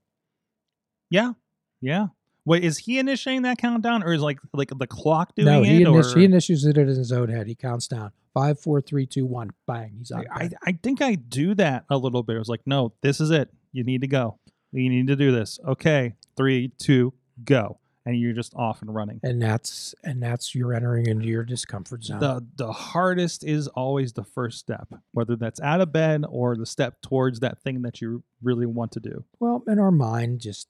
yeah, 1.11 1.33
yeah. 1.81 2.09
Wait, 2.45 2.65
is 2.65 2.79
he 2.79 2.99
initiating 2.99 3.43
that 3.43 3.59
countdown, 3.59 4.03
or 4.03 4.13
is 4.13 4.21
like 4.21 4.41
like 4.53 4.71
the 4.77 4.87
clock 4.87 5.35
doing 5.37 5.47
no, 5.47 5.63
it? 5.63 5.67
he, 5.67 5.87
or 5.87 6.03
initi- 6.03 6.17
he 6.19 6.25
initiates 6.25 6.65
it 6.65 6.77
in 6.77 6.89
his 6.89 7.13
own 7.13 7.29
head. 7.29 7.47
He 7.47 7.55
counts 7.55 7.87
down 7.87 8.11
five, 8.35 8.59
four, 8.59 8.81
three, 8.81 9.07
two, 9.07 9.25
one. 9.27 9.51
Bang, 9.67 9.95
he's 9.97 10.11
out. 10.11 10.27
I. 10.31 10.51
I 10.67 10.73
think 10.83 11.01
I 11.01 11.15
do 11.15 11.55
that 11.55 11.85
a 11.89 11.97
little 11.97 12.25
bit. 12.25 12.35
It 12.37 12.41
was 12.41 12.49
like, 12.49 12.67
no, 12.67 12.93
this 13.01 13.21
is 13.21 13.31
it. 13.31 13.49
You 13.73 13.85
need 13.85 14.01
to 14.01 14.09
go. 14.09 14.39
You 14.73 14.89
need 14.89 15.07
to 15.07 15.17
do 15.17 15.31
this. 15.31 15.61
Okay, 15.67 16.15
three, 16.37 16.69
two, 16.79 17.13
go, 17.45 17.79
and 18.05 18.19
you're 18.19 18.33
just 18.33 18.55
off 18.55 18.83
and 18.83 18.95
running. 18.95 19.21
and 19.23 19.41
that's 19.41 19.95
and 20.05 20.23
that's 20.23 20.55
you're 20.55 20.73
entering 20.75 21.07
into 21.07 21.27
your 21.27 21.45
discomfort 21.45 22.05
zone. 22.05 22.19
the 22.21 22.45
the 22.57 22.73
hardest 22.73 23.45
is 23.45 23.69
always 23.69 24.13
the 24.13 24.25
first 24.25 24.59
step 24.59 24.89
whether 25.13 25.37
that's 25.37 25.61
out 25.61 25.81
of 25.81 25.93
bed 25.93 26.25
or 26.29 26.57
the 26.57 26.67
step 26.67 27.01
towards 27.03 27.41
that 27.41 27.61
thing 27.63 27.83
that 27.83 28.01
you 28.01 28.23
really 28.43 28.67
want 28.67 28.91
to 28.93 29.01
do 29.01 29.25
well, 29.41 29.63
and 29.67 29.79
our 29.81 29.93
mind 29.93 30.41
just 30.41 30.69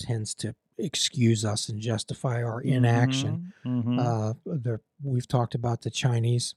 tends 0.00 0.34
to 0.34 0.54
excuse 0.78 1.44
us 1.44 1.68
and 1.68 1.78
justify 1.80 2.42
our 2.42 2.60
inaction. 2.62 3.52
Mhm. 3.64 3.98
Uh, 4.00 4.34
the, 4.46 4.80
we've 5.02 5.28
talked 5.28 5.54
about 5.54 5.82
the 5.82 5.90
Chinese 5.90 6.54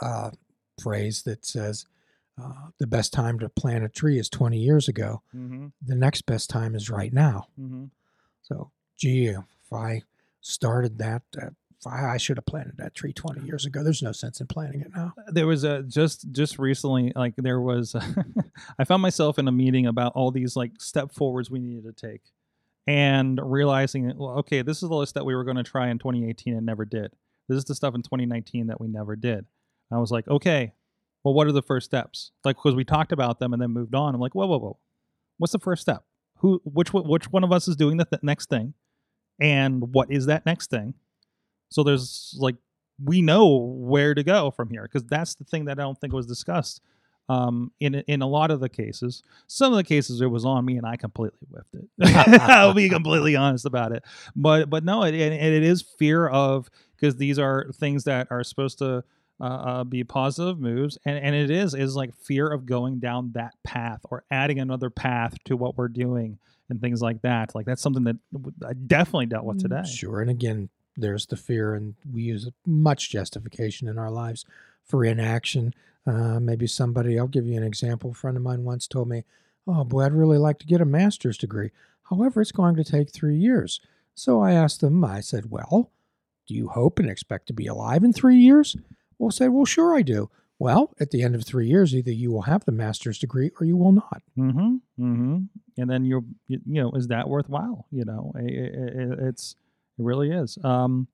uh, 0.00 0.30
phrase 0.82 1.22
that 1.22 1.44
says 1.44 1.84
uh, 2.38 2.68
the 2.78 2.86
best 2.86 3.12
time 3.12 3.38
to 3.38 3.48
plant 3.48 3.84
a 3.84 3.88
tree 3.88 4.18
is 4.18 4.28
20 4.28 4.58
years 4.58 4.88
ago. 4.88 5.22
Mhm. 5.34 5.72
The 5.86 5.94
next 5.94 6.22
best 6.26 6.50
time 6.50 6.74
is 6.74 6.90
right 6.90 7.12
now. 7.12 7.48
Mhm. 7.58 7.90
So, 8.42 8.70
gee, 8.96 9.26
if 9.26 9.72
I 9.72 10.02
started 10.40 10.98
that, 10.98 11.22
uh, 11.40 11.50
I, 11.86 12.10
I 12.14 12.16
should 12.18 12.36
have 12.36 12.44
planted 12.46 12.76
that 12.76 12.94
tree 12.94 13.12
20 13.14 13.40
years 13.46 13.64
ago. 13.64 13.82
There's 13.82 14.02
no 14.02 14.12
sense 14.12 14.40
in 14.40 14.46
planting 14.46 14.82
it 14.82 14.90
now. 14.94 15.14
there 15.32 15.46
was 15.46 15.64
a 15.64 15.82
just 15.82 16.30
just 16.32 16.58
recently 16.58 17.10
like 17.16 17.34
there 17.36 17.60
was 17.60 17.94
i 18.78 18.84
found 18.84 19.00
myself 19.00 19.38
in 19.38 19.48
a 19.48 19.52
meeting 19.52 19.86
about 19.86 20.12
all 20.14 20.30
these 20.30 20.56
like 20.56 20.72
step 20.78 21.10
forwards 21.12 21.50
we 21.50 21.58
needed 21.58 21.84
to 21.84 21.92
take 22.10 22.20
and 22.86 23.38
realizing 23.42 24.12
well 24.18 24.38
okay 24.38 24.60
this 24.62 24.82
is 24.82 24.88
the 24.88 24.94
list 24.94 25.14
that 25.14 25.24
we 25.24 25.34
were 25.34 25.44
going 25.44 25.56
to 25.56 25.62
try 25.62 25.88
in 25.88 25.98
2018 25.98 26.54
and 26.54 26.66
never 26.66 26.84
did 26.84 27.12
this 27.48 27.56
is 27.58 27.64
the 27.64 27.74
stuff 27.74 27.94
in 27.94 28.02
2019 28.02 28.66
that 28.66 28.80
we 28.80 28.86
never 28.88 29.16
did 29.16 29.46
i 29.90 29.96
was 29.98 30.10
like 30.10 30.26
okay 30.28 30.72
well 31.24 31.34
what 31.34 31.46
are 31.46 31.52
the 31.52 31.62
first 31.62 31.86
steps 31.86 32.32
like 32.44 32.56
because 32.56 32.74
we 32.74 32.84
talked 32.84 33.12
about 33.12 33.38
them 33.38 33.52
and 33.52 33.60
then 33.60 33.70
moved 33.70 33.94
on 33.94 34.14
i'm 34.14 34.20
like 34.20 34.34
whoa 34.34 34.46
whoa 34.46 34.58
whoa 34.58 34.78
What's 35.40 35.54
the 35.54 35.58
first 35.58 35.80
step? 35.80 36.04
Who, 36.40 36.60
which, 36.64 36.92
which 36.92 37.32
one 37.32 37.44
of 37.44 37.50
us 37.50 37.66
is 37.66 37.74
doing 37.74 37.96
the 37.96 38.04
th- 38.04 38.22
next 38.22 38.50
thing, 38.50 38.74
and 39.40 39.94
what 39.94 40.12
is 40.12 40.26
that 40.26 40.44
next 40.44 40.68
thing? 40.68 40.92
So 41.70 41.82
there's 41.82 42.36
like 42.38 42.56
we 43.02 43.22
know 43.22 43.56
where 43.56 44.14
to 44.14 44.22
go 44.22 44.50
from 44.50 44.68
here 44.68 44.82
because 44.82 45.04
that's 45.04 45.34
the 45.34 45.44
thing 45.44 45.64
that 45.64 45.78
I 45.78 45.82
don't 45.82 45.98
think 45.98 46.12
was 46.12 46.26
discussed 46.26 46.82
um, 47.30 47.72
in 47.80 47.94
in 47.94 48.20
a 48.20 48.26
lot 48.26 48.50
of 48.50 48.60
the 48.60 48.68
cases. 48.68 49.22
Some 49.46 49.72
of 49.72 49.78
the 49.78 49.84
cases 49.84 50.20
it 50.20 50.26
was 50.26 50.44
on 50.44 50.66
me 50.66 50.76
and 50.76 50.84
I 50.86 50.96
completely 50.96 51.46
whiffed 51.50 51.74
it. 51.74 52.40
I'll 52.42 52.74
be 52.74 52.90
completely 52.90 53.34
honest 53.34 53.64
about 53.64 53.92
it. 53.92 54.02
But 54.36 54.68
but 54.68 54.84
no, 54.84 55.04
it, 55.04 55.14
and 55.14 55.32
it 55.32 55.62
is 55.62 55.80
fear 55.98 56.28
of 56.28 56.68
because 56.96 57.16
these 57.16 57.38
are 57.38 57.70
things 57.76 58.04
that 58.04 58.26
are 58.30 58.44
supposed 58.44 58.78
to 58.78 59.04
uh, 59.40 59.44
uh, 59.44 59.84
be 59.84 60.04
positive 60.04 60.58
moves, 60.58 60.98
and 61.04 61.18
and 61.18 61.34
it 61.34 61.50
is 61.50 61.74
is 61.74 61.96
like 61.96 62.14
fear 62.14 62.48
of 62.48 62.66
going 62.66 62.98
down 62.98 63.32
that 63.32 63.54
path 63.64 64.00
or 64.10 64.24
adding 64.30 64.58
another 64.58 64.90
path 64.90 65.34
to 65.44 65.56
what 65.56 65.76
we're 65.76 65.88
doing 65.88 66.38
and 66.68 66.80
things 66.80 67.02
like 67.02 67.22
that. 67.22 67.54
Like 67.54 67.66
that's 67.66 67.82
something 67.82 68.04
that 68.04 68.16
I 68.66 68.72
definitely 68.74 69.26
dealt 69.26 69.44
with 69.44 69.60
today. 69.60 69.82
Sure. 69.84 70.20
And 70.20 70.30
again, 70.30 70.68
there's 70.96 71.26
the 71.26 71.36
fear, 71.36 71.74
and 71.74 71.94
we 72.12 72.22
use 72.22 72.48
much 72.66 73.10
justification 73.10 73.88
in 73.88 73.98
our 73.98 74.10
lives 74.10 74.44
for 74.84 75.04
inaction. 75.04 75.74
Uh, 76.06 76.40
maybe 76.40 76.66
somebody, 76.66 77.18
I'll 77.18 77.26
give 77.26 77.46
you 77.46 77.56
an 77.56 77.62
example. 77.62 78.10
A 78.10 78.14
friend 78.14 78.36
of 78.36 78.42
mine 78.42 78.64
once 78.64 78.86
told 78.86 79.08
me, 79.08 79.24
Oh, 79.66 79.84
boy, 79.84 80.04
I'd 80.04 80.14
really 80.14 80.38
like 80.38 80.58
to 80.60 80.66
get 80.66 80.80
a 80.80 80.86
master's 80.86 81.36
degree. 81.36 81.70
However, 82.08 82.40
it's 82.40 82.52
going 82.52 82.74
to 82.76 82.84
take 82.84 83.10
three 83.10 83.36
years. 83.36 83.80
So 84.14 84.40
I 84.40 84.52
asked 84.52 84.80
them, 84.80 85.04
I 85.04 85.20
said, 85.20 85.50
Well, 85.50 85.90
do 86.46 86.54
you 86.54 86.68
hope 86.68 86.98
and 86.98 87.08
expect 87.08 87.46
to 87.46 87.52
be 87.52 87.66
alive 87.66 88.02
in 88.02 88.12
three 88.12 88.38
years? 88.38 88.76
Well, 89.20 89.30
said, 89.30 89.48
Well, 89.50 89.66
sure, 89.66 89.94
I 89.94 90.02
do. 90.02 90.30
Well, 90.58 90.92
at 90.98 91.10
the 91.10 91.22
end 91.22 91.34
of 91.34 91.44
three 91.44 91.68
years, 91.68 91.94
either 91.94 92.10
you 92.10 92.30
will 92.32 92.42
have 92.42 92.64
the 92.64 92.72
master's 92.72 93.18
degree 93.18 93.50
or 93.60 93.66
you 93.66 93.76
will 93.76 93.92
not. 93.92 94.22
Mm-hmm. 94.38 94.76
Mm-hmm. 94.98 95.36
And 95.78 95.90
then 95.90 96.04
you're, 96.04 96.24
you, 96.48 96.60
you 96.66 96.82
know, 96.82 96.90
is 96.92 97.08
that 97.08 97.28
worthwhile? 97.28 97.86
You 97.90 98.04
know, 98.04 98.32
i 98.34 98.40
i 98.40 98.42
i- 98.42 99.28
it's 99.28 99.54
it 99.98 100.02
really 100.04 100.30
is. 100.30 100.58
Um, 100.64 101.06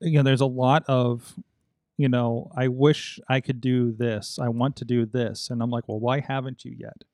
you 0.00 0.12
know, 0.18 0.22
there's 0.22 0.40
a 0.40 0.46
lot 0.46 0.84
of, 0.88 1.34
you 1.96 2.08
know, 2.08 2.50
I 2.56 2.68
wish 2.68 3.20
I 3.28 3.40
could 3.40 3.60
do 3.60 3.92
this. 3.92 4.38
I 4.38 4.48
want 4.48 4.76
to 4.76 4.84
do 4.84 5.06
this, 5.06 5.48
and 5.50 5.62
I'm 5.62 5.70
like, 5.70 5.88
well, 5.88 6.00
why 6.00 6.20
haven't 6.20 6.64
you 6.64 6.74
yet? 6.76 7.04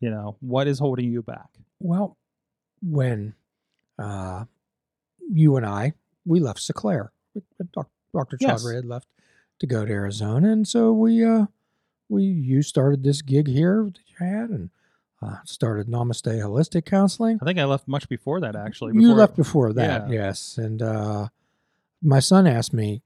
You 0.00 0.10
know, 0.10 0.36
what 0.40 0.68
is 0.68 0.78
holding 0.78 1.10
you 1.10 1.22
back? 1.22 1.48
Well, 1.80 2.16
when 2.82 3.34
uh, 3.98 4.44
you 5.30 5.56
and 5.56 5.66
I, 5.66 5.92
we 6.24 6.40
left 6.40 6.60
Seclair. 6.60 7.08
Dr. 8.14 8.36
Yes. 8.40 8.62
Chaudhry 8.64 8.76
had 8.76 8.84
left 8.84 9.08
to 9.60 9.66
go 9.66 9.84
to 9.84 9.92
Arizona, 9.92 10.50
and 10.50 10.66
so 10.66 10.92
we, 10.92 11.24
uh, 11.24 11.46
we, 12.08 12.24
you 12.24 12.62
started 12.62 13.02
this 13.04 13.22
gig 13.22 13.46
here 13.48 13.84
that 13.84 13.98
you 14.06 14.26
had, 14.26 14.50
and 14.50 14.70
uh, 15.22 15.36
started 15.44 15.86
Namaste 15.86 16.24
Holistic 16.42 16.86
Counseling. 16.86 17.38
I 17.42 17.44
think 17.44 17.58
I 17.58 17.64
left 17.64 17.86
much 17.86 18.08
before 18.08 18.40
that, 18.40 18.56
actually. 18.56 18.94
you 18.94 19.12
left 19.12 19.36
before 19.36 19.72
that, 19.74 20.08
Yeah. 20.08 20.14
yes. 20.26 20.56
And 20.58 20.80
uh, 20.82 21.28
my 22.02 22.20
son 22.20 22.46
asked 22.46 22.72
me, 22.72 23.02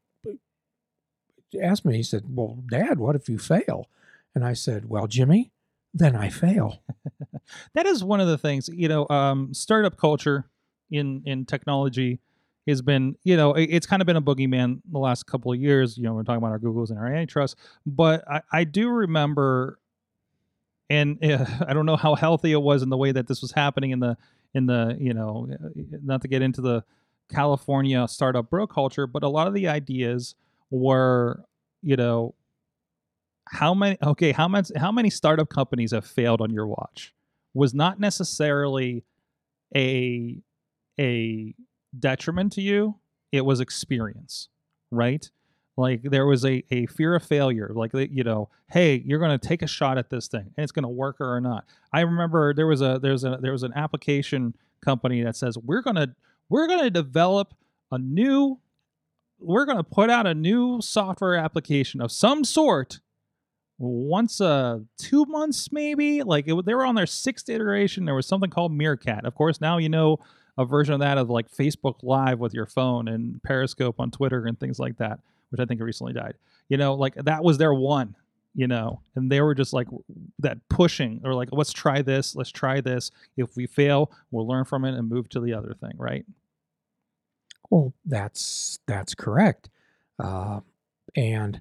asked 1.60 1.84
me, 1.84 1.96
he 1.96 2.02
said, 2.02 2.24
"Well, 2.28 2.58
Dad, 2.68 2.98
what 2.98 3.16
if 3.16 3.28
you 3.28 3.38
fail?" 3.38 3.88
And 4.34 4.44
I 4.44 4.52
said, 4.54 4.88
"Well, 4.88 5.06
Jimmy, 5.06 5.52
then 5.92 6.16
I 6.16 6.28
fail." 6.28 6.82
that 7.74 7.86
is 7.86 8.02
one 8.02 8.20
of 8.20 8.26
the 8.28 8.38
things 8.38 8.68
you 8.72 8.88
know 8.88 9.06
um, 9.08 9.52
startup 9.54 9.96
culture 9.96 10.48
in 10.90 11.22
in 11.24 11.44
technology 11.46 12.20
has 12.72 12.82
been 12.82 13.16
you 13.24 13.36
know 13.36 13.54
it's 13.54 13.86
kind 13.86 14.00
of 14.00 14.06
been 14.06 14.16
a 14.16 14.22
boogeyman 14.22 14.80
the 14.90 14.98
last 14.98 15.26
couple 15.26 15.52
of 15.52 15.60
years 15.60 15.96
you 15.96 16.04
know 16.04 16.14
we're 16.14 16.22
talking 16.22 16.38
about 16.38 16.50
our 16.50 16.58
googles 16.58 16.90
and 16.90 16.98
our 16.98 17.06
antitrust 17.06 17.56
but 17.86 18.24
i, 18.28 18.40
I 18.52 18.64
do 18.64 18.88
remember 18.88 19.78
and 20.88 21.22
uh, 21.24 21.44
i 21.68 21.72
don't 21.74 21.86
know 21.86 21.96
how 21.96 22.14
healthy 22.14 22.52
it 22.52 22.62
was 22.62 22.82
in 22.82 22.88
the 22.88 22.96
way 22.96 23.12
that 23.12 23.26
this 23.26 23.42
was 23.42 23.52
happening 23.52 23.90
in 23.90 24.00
the 24.00 24.16
in 24.54 24.66
the 24.66 24.96
you 24.98 25.12
know 25.12 25.48
uh, 25.52 25.68
not 26.02 26.22
to 26.22 26.28
get 26.28 26.42
into 26.42 26.60
the 26.60 26.84
california 27.32 28.06
startup 28.08 28.50
bro 28.50 28.66
culture 28.66 29.06
but 29.06 29.22
a 29.22 29.28
lot 29.28 29.46
of 29.46 29.54
the 29.54 29.68
ideas 29.68 30.34
were 30.70 31.44
you 31.82 31.96
know 31.96 32.34
how 33.48 33.74
many 33.74 33.96
okay 34.02 34.32
how 34.32 34.48
much 34.48 34.70
how 34.76 34.90
many 34.90 35.10
startup 35.10 35.48
companies 35.48 35.92
have 35.92 36.06
failed 36.06 36.40
on 36.40 36.50
your 36.50 36.66
watch 36.66 37.14
was 37.52 37.74
not 37.74 38.00
necessarily 38.00 39.04
a 39.76 40.38
a 40.98 41.54
detriment 41.98 42.52
to 42.52 42.60
you 42.60 42.96
it 43.32 43.44
was 43.44 43.60
experience 43.60 44.48
right? 44.94 45.28
Like 45.76 46.02
there 46.04 46.26
was 46.26 46.44
a, 46.44 46.62
a 46.70 46.86
fear 46.86 47.16
of 47.16 47.24
failure 47.24 47.70
like 47.74 47.90
you 47.94 48.22
know 48.22 48.48
hey 48.70 49.02
you're 49.04 49.18
going 49.18 49.36
to 49.36 49.48
take 49.48 49.62
a 49.62 49.66
shot 49.66 49.98
at 49.98 50.08
this 50.08 50.28
thing 50.28 50.52
and 50.56 50.62
it's 50.62 50.70
going 50.70 50.84
to 50.84 50.88
work 50.88 51.20
or 51.20 51.40
not. 51.40 51.64
I 51.92 52.00
remember 52.02 52.54
there 52.54 52.68
was 52.68 52.80
a 52.80 53.00
there's 53.02 53.24
a 53.24 53.38
there 53.42 53.50
was 53.50 53.64
an 53.64 53.72
application 53.74 54.54
company 54.84 55.22
that 55.22 55.34
says 55.34 55.58
we're 55.58 55.82
going 55.82 55.96
to 55.96 56.14
we're 56.48 56.68
going 56.68 56.84
to 56.84 56.90
develop 56.90 57.54
a 57.90 57.98
new 57.98 58.60
we're 59.40 59.64
going 59.64 59.78
to 59.78 59.84
put 59.84 60.10
out 60.10 60.28
a 60.28 60.34
new 60.34 60.80
software 60.80 61.34
application 61.34 62.00
of 62.00 62.12
some 62.12 62.44
sort 62.44 63.00
once 63.78 64.40
uh 64.40 64.78
two 64.96 65.24
months 65.24 65.72
maybe? 65.72 66.22
Like 66.22 66.46
it, 66.46 66.64
they 66.64 66.74
were 66.74 66.86
on 66.86 66.94
their 66.94 67.06
sixth 67.06 67.48
iteration. 67.48 68.04
There 68.04 68.14
was 68.14 68.28
something 68.28 68.48
called 68.50 68.72
meerkat. 68.72 69.24
Of 69.24 69.34
course 69.34 69.60
now 69.60 69.78
you 69.78 69.88
know 69.88 70.20
a 70.58 70.64
version 70.64 70.94
of 70.94 71.00
that 71.00 71.18
of 71.18 71.30
like 71.30 71.50
facebook 71.50 71.96
live 72.02 72.38
with 72.38 72.54
your 72.54 72.66
phone 72.66 73.08
and 73.08 73.42
periscope 73.42 73.96
on 73.98 74.10
twitter 74.10 74.46
and 74.46 74.58
things 74.58 74.78
like 74.78 74.96
that 74.96 75.18
which 75.50 75.60
i 75.60 75.64
think 75.64 75.80
recently 75.80 76.12
died 76.12 76.34
you 76.68 76.76
know 76.76 76.94
like 76.94 77.14
that 77.16 77.42
was 77.42 77.58
their 77.58 77.74
one 77.74 78.14
you 78.54 78.66
know 78.66 79.00
and 79.16 79.30
they 79.30 79.40
were 79.40 79.54
just 79.54 79.72
like 79.72 79.88
that 80.38 80.58
pushing 80.68 81.20
or 81.24 81.34
like 81.34 81.48
let's 81.52 81.72
try 81.72 82.02
this 82.02 82.36
let's 82.36 82.50
try 82.50 82.80
this 82.80 83.10
if 83.36 83.56
we 83.56 83.66
fail 83.66 84.12
we'll 84.30 84.46
learn 84.46 84.64
from 84.64 84.84
it 84.84 84.94
and 84.94 85.08
move 85.08 85.28
to 85.28 85.40
the 85.40 85.52
other 85.52 85.74
thing 85.80 85.92
right 85.96 86.24
Well, 87.70 87.92
that's 88.04 88.78
that's 88.86 89.14
correct. 89.14 89.68
Uh, 90.18 90.60
and 91.16 91.60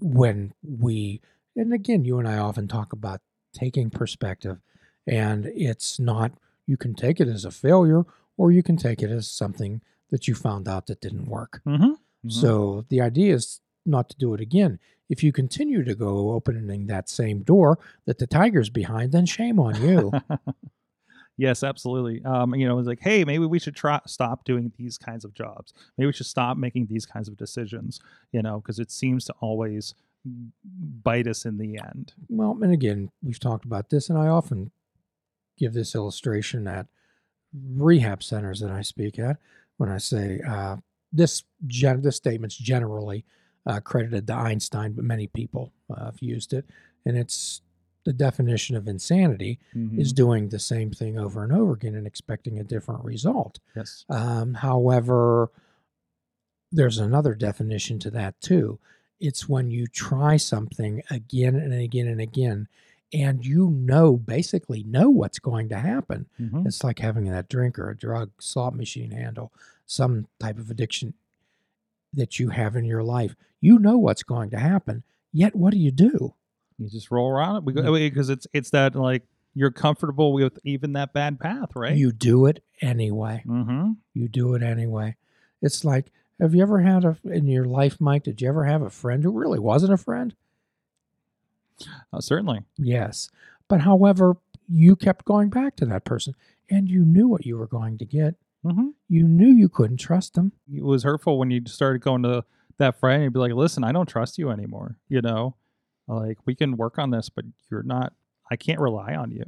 when 0.00 0.52
we, 0.62 1.20
and 1.56 1.72
again, 1.72 2.04
you 2.04 2.18
and 2.18 2.28
I 2.28 2.38
often 2.38 2.68
talk 2.68 2.92
about 2.92 3.20
taking 3.52 3.90
perspective, 3.90 4.58
and 5.06 5.46
it's 5.46 5.98
not. 5.98 6.32
You 6.66 6.76
can 6.76 6.94
take 6.94 7.20
it 7.20 7.28
as 7.28 7.44
a 7.44 7.50
failure, 7.50 8.04
or 8.36 8.50
you 8.50 8.62
can 8.62 8.76
take 8.76 9.02
it 9.02 9.10
as 9.10 9.30
something 9.30 9.80
that 10.10 10.28
you 10.28 10.34
found 10.34 10.68
out 10.68 10.86
that 10.86 11.00
didn't 11.00 11.26
work. 11.26 11.60
mm-hmm. 11.66 11.92
So 12.28 12.86
the 12.88 13.00
idea 13.00 13.34
is 13.34 13.60
not 13.84 14.08
to 14.10 14.16
do 14.16 14.34
it 14.34 14.40
again. 14.40 14.78
If 15.08 15.22
you 15.22 15.32
continue 15.32 15.84
to 15.84 15.94
go 15.94 16.30
opening 16.30 16.86
that 16.86 17.08
same 17.08 17.42
door 17.42 17.78
that 18.06 18.18
the 18.18 18.26
tiger's 18.26 18.70
behind, 18.70 19.12
then 19.12 19.26
shame 19.26 19.60
on 19.60 19.80
you. 19.82 20.10
yes, 21.36 21.62
absolutely. 21.62 22.24
Um, 22.24 22.54
you 22.54 22.66
know, 22.66 22.78
it's 22.78 22.88
like, 22.88 23.00
hey, 23.00 23.24
maybe 23.24 23.44
we 23.44 23.58
should 23.58 23.76
try 23.76 24.00
stop 24.06 24.44
doing 24.44 24.72
these 24.78 24.96
kinds 24.96 25.24
of 25.24 25.34
jobs. 25.34 25.74
Maybe 25.98 26.06
we 26.06 26.12
should 26.12 26.26
stop 26.26 26.56
making 26.56 26.86
these 26.86 27.04
kinds 27.04 27.28
of 27.28 27.36
decisions. 27.36 28.00
You 28.32 28.40
know, 28.40 28.60
because 28.60 28.78
it 28.78 28.90
seems 28.90 29.26
to 29.26 29.34
always 29.40 29.94
bite 30.24 31.26
us 31.26 31.44
in 31.44 31.58
the 31.58 31.78
end. 31.78 32.14
Well, 32.28 32.56
and 32.62 32.72
again, 32.72 33.10
we've 33.22 33.40
talked 33.40 33.66
about 33.66 33.90
this, 33.90 34.08
and 34.08 34.18
I 34.18 34.28
often 34.28 34.70
give 35.56 35.72
this 35.72 35.94
illustration 35.94 36.66
at 36.66 36.86
rehab 37.76 38.22
centers 38.22 38.60
that 38.60 38.70
I 38.70 38.82
speak 38.82 39.18
at 39.18 39.38
when 39.76 39.88
I 39.88 39.98
say 39.98 40.40
uh, 40.46 40.76
this 41.12 41.44
gen- 41.66 42.02
this 42.02 42.16
statement's 42.16 42.56
generally 42.56 43.24
uh, 43.66 43.80
credited 43.80 44.26
to 44.26 44.34
Einstein, 44.34 44.92
but 44.92 45.04
many 45.04 45.26
people 45.26 45.72
uh, 45.90 46.06
have 46.06 46.20
used 46.22 46.52
it, 46.52 46.66
and 47.06 47.16
it's 47.16 47.62
the 48.04 48.12
definition 48.12 48.76
of 48.76 48.86
insanity 48.86 49.58
is 49.96 50.12
Mhm. 50.12 50.16
doing 50.16 50.48
the 50.50 50.58
same 50.58 50.90
thing 50.90 51.18
over 51.18 51.42
and 51.42 51.52
over 51.52 51.72
again 51.72 51.94
and 51.94 52.06
expecting 52.06 52.58
a 52.58 52.64
different 52.64 53.02
result. 53.02 53.60
yes, 53.74 54.04
Um, 54.10 54.52
however, 54.54 55.50
there's 56.70 56.98
another 56.98 57.34
definition 57.34 57.98
to 58.00 58.10
that 58.10 58.38
too. 58.40 58.78
It's 59.20 59.48
when 59.48 59.70
you 59.70 59.86
try 59.86 60.36
something 60.36 61.02
again 61.10 61.54
and 61.54 61.72
again 61.72 62.08
and 62.08 62.20
again, 62.20 62.68
and 63.14 63.46
you 63.46 63.70
know, 63.70 64.16
basically 64.16 64.82
know 64.82 65.08
what's 65.08 65.38
going 65.38 65.68
to 65.68 65.78
happen. 65.78 66.26
Mhm. 66.40 66.66
It's 66.66 66.82
like 66.82 66.98
having 66.98 67.24
that 67.26 67.48
drink 67.48 67.78
or 67.78 67.88
a 67.88 67.96
drug, 67.96 68.30
slot 68.40 68.74
machine 68.74 69.12
handle, 69.12 69.52
some 69.86 70.26
type 70.40 70.58
of 70.58 70.70
addiction 70.70 71.14
that 72.12 72.38
you 72.38 72.50
have 72.50 72.76
in 72.76 72.84
your 72.84 73.02
life. 73.02 73.36
You 73.60 73.78
know 73.78 73.96
what's 73.96 74.22
going 74.24 74.50
to 74.50 74.58
happen. 74.58 75.04
Yet, 75.32 75.54
what 75.54 75.70
do 75.72 75.78
you 75.78 75.90
do? 75.90 76.34
you 76.78 76.88
just 76.88 77.10
roll 77.10 77.30
around 77.30 77.56
it. 77.56 77.64
Because 77.64 78.28
it's 78.28 78.46
it's 78.52 78.70
that 78.70 78.96
like 78.96 79.22
you're 79.54 79.70
comfortable 79.70 80.32
with 80.32 80.58
even 80.64 80.94
that 80.94 81.12
bad 81.12 81.38
path, 81.38 81.76
right? 81.76 81.96
You 81.96 82.10
do 82.10 82.46
it 82.46 82.62
anyway. 82.80 83.44
mm-hmm. 83.46 83.92
you 84.12 84.28
do 84.28 84.54
it 84.54 84.62
anyway. 84.62 85.16
It's 85.62 85.84
like, 85.84 86.10
have 86.40 86.54
you 86.54 86.62
ever 86.62 86.80
had 86.80 87.04
a 87.04 87.16
in 87.24 87.46
your 87.46 87.64
life, 87.64 88.00
Mike? 88.00 88.24
Did 88.24 88.42
you 88.42 88.48
ever 88.48 88.64
have 88.64 88.82
a 88.82 88.90
friend 88.90 89.22
who 89.22 89.30
really 89.30 89.60
wasn't 89.60 89.92
a 89.92 89.96
friend? 89.96 90.34
Uh, 92.12 92.20
certainly. 92.20 92.60
Yes, 92.76 93.28
but 93.68 93.80
however, 93.80 94.36
you 94.68 94.96
kept 94.96 95.24
going 95.24 95.50
back 95.50 95.76
to 95.76 95.86
that 95.86 96.04
person, 96.04 96.34
and 96.70 96.88
you 96.88 97.04
knew 97.04 97.28
what 97.28 97.46
you 97.46 97.56
were 97.56 97.66
going 97.66 97.98
to 97.98 98.04
get. 98.04 98.34
Mm-hmm. 98.64 98.88
You 99.08 99.24
knew 99.28 99.52
you 99.52 99.68
couldn't 99.68 99.98
trust 99.98 100.34
them. 100.34 100.52
It 100.72 100.84
was 100.84 101.02
hurtful 101.02 101.38
when 101.38 101.50
you 101.50 101.62
started 101.66 102.00
going 102.00 102.22
to 102.22 102.44
that 102.78 102.98
friend 102.98 103.16
and 103.16 103.24
you'd 103.24 103.32
be 103.32 103.38
like, 103.40 103.52
"Listen, 103.52 103.84
I 103.84 103.92
don't 103.92 104.08
trust 104.08 104.38
you 104.38 104.50
anymore." 104.50 104.96
You 105.08 105.20
know, 105.20 105.56
like 106.08 106.38
we 106.46 106.54
can 106.54 106.76
work 106.76 106.98
on 106.98 107.10
this, 107.10 107.28
but 107.28 107.44
you're 107.70 107.82
not. 107.82 108.12
I 108.50 108.56
can't 108.56 108.80
rely 108.80 109.14
on 109.14 109.30
you. 109.30 109.44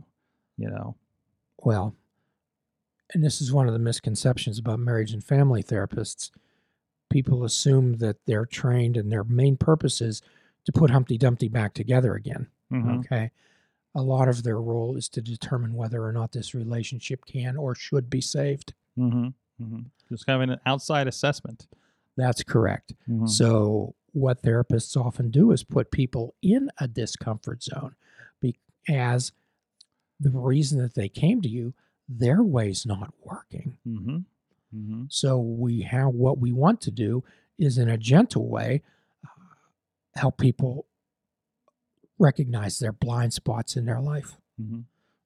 You 0.58 0.70
know. 0.70 0.96
Well, 1.58 1.94
and 3.14 3.24
this 3.24 3.40
is 3.40 3.52
one 3.52 3.66
of 3.66 3.72
the 3.72 3.78
misconceptions 3.78 4.58
about 4.58 4.80
marriage 4.80 5.12
and 5.12 5.24
family 5.24 5.62
therapists. 5.62 6.30
People 7.10 7.44
assume 7.44 7.98
that 7.98 8.16
they're 8.26 8.46
trained 8.46 8.96
and 8.96 9.10
their 9.10 9.24
main 9.24 9.56
purpose 9.56 10.00
is 10.00 10.22
to 10.66 10.72
put 10.72 10.90
Humpty 10.90 11.16
Dumpty 11.16 11.48
back 11.48 11.74
together 11.74 12.14
again. 12.14 12.48
Mhm. 12.72 12.98
Okay. 13.00 13.30
A 13.94 14.02
lot 14.02 14.28
of 14.28 14.42
their 14.42 14.60
role 14.60 14.96
is 14.96 15.08
to 15.10 15.22
determine 15.22 15.72
whether 15.74 16.04
or 16.04 16.12
not 16.12 16.32
this 16.32 16.54
relationship 16.54 17.24
can 17.24 17.56
or 17.56 17.74
should 17.74 18.10
be 18.10 18.20
saved. 18.20 18.74
Mm-hmm. 18.98 19.28
Mm-hmm. 19.64 19.80
Just 20.10 20.24
having 20.28 20.50
an 20.50 20.60
outside 20.66 21.08
assessment. 21.08 21.66
That's 22.16 22.42
correct. 22.42 22.92
Mhm. 23.08 23.28
So, 23.28 23.94
what 24.12 24.42
therapists 24.42 24.96
often 24.96 25.30
do 25.30 25.50
is 25.52 25.62
put 25.62 25.90
people 25.90 26.34
in 26.42 26.70
a 26.78 26.88
discomfort 26.88 27.62
zone 27.62 27.94
as 28.88 29.32
the 30.20 30.30
reason 30.30 30.78
that 30.80 30.94
they 30.94 31.08
came 31.08 31.42
to 31.42 31.48
you, 31.48 31.74
their 32.08 32.40
way's 32.42 32.86
not 32.86 33.12
working. 33.24 33.76
Mm-hmm. 33.86 34.16
Mm-hmm. 34.74 35.04
So, 35.08 35.40
we 35.40 35.82
have 35.82 36.08
what 36.14 36.38
we 36.38 36.52
want 36.52 36.80
to 36.82 36.90
do 36.90 37.24
is 37.58 37.78
in 37.78 37.88
a 37.88 37.98
gentle 37.98 38.48
way 38.48 38.82
help 40.16 40.38
people 40.38 40.86
recognize 42.18 42.78
their 42.78 42.92
blind 42.92 43.32
spots 43.32 43.76
in 43.76 43.84
their 43.84 44.00
life. 44.00 44.36
Mm-hmm. 44.60 44.80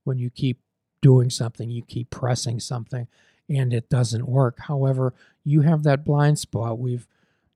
When 0.04 0.18
you 0.18 0.30
keep 0.30 0.60
doing 1.02 1.30
something, 1.30 1.70
you 1.70 1.82
keep 1.82 2.10
pressing 2.10 2.60
something, 2.60 3.06
and 3.48 3.72
it 3.72 3.88
doesn't 3.88 4.26
work. 4.26 4.58
However, 4.60 5.14
you 5.44 5.62
have 5.62 5.82
that 5.84 6.04
blind 6.04 6.38
spot. 6.38 6.78
We've 6.78 7.06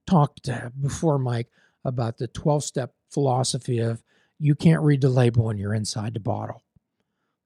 talked 0.06 0.48
uh, 0.48 0.70
before, 0.80 1.18
Mike, 1.18 1.48
about 1.84 2.18
the 2.18 2.28
12 2.28 2.64
step 2.64 2.94
philosophy 3.10 3.78
of 3.78 4.02
you 4.38 4.54
can't 4.54 4.82
read 4.82 5.00
the 5.00 5.08
label 5.08 5.44
when 5.44 5.58
you're 5.58 5.74
inside 5.74 6.14
the 6.14 6.20
bottle. 6.20 6.62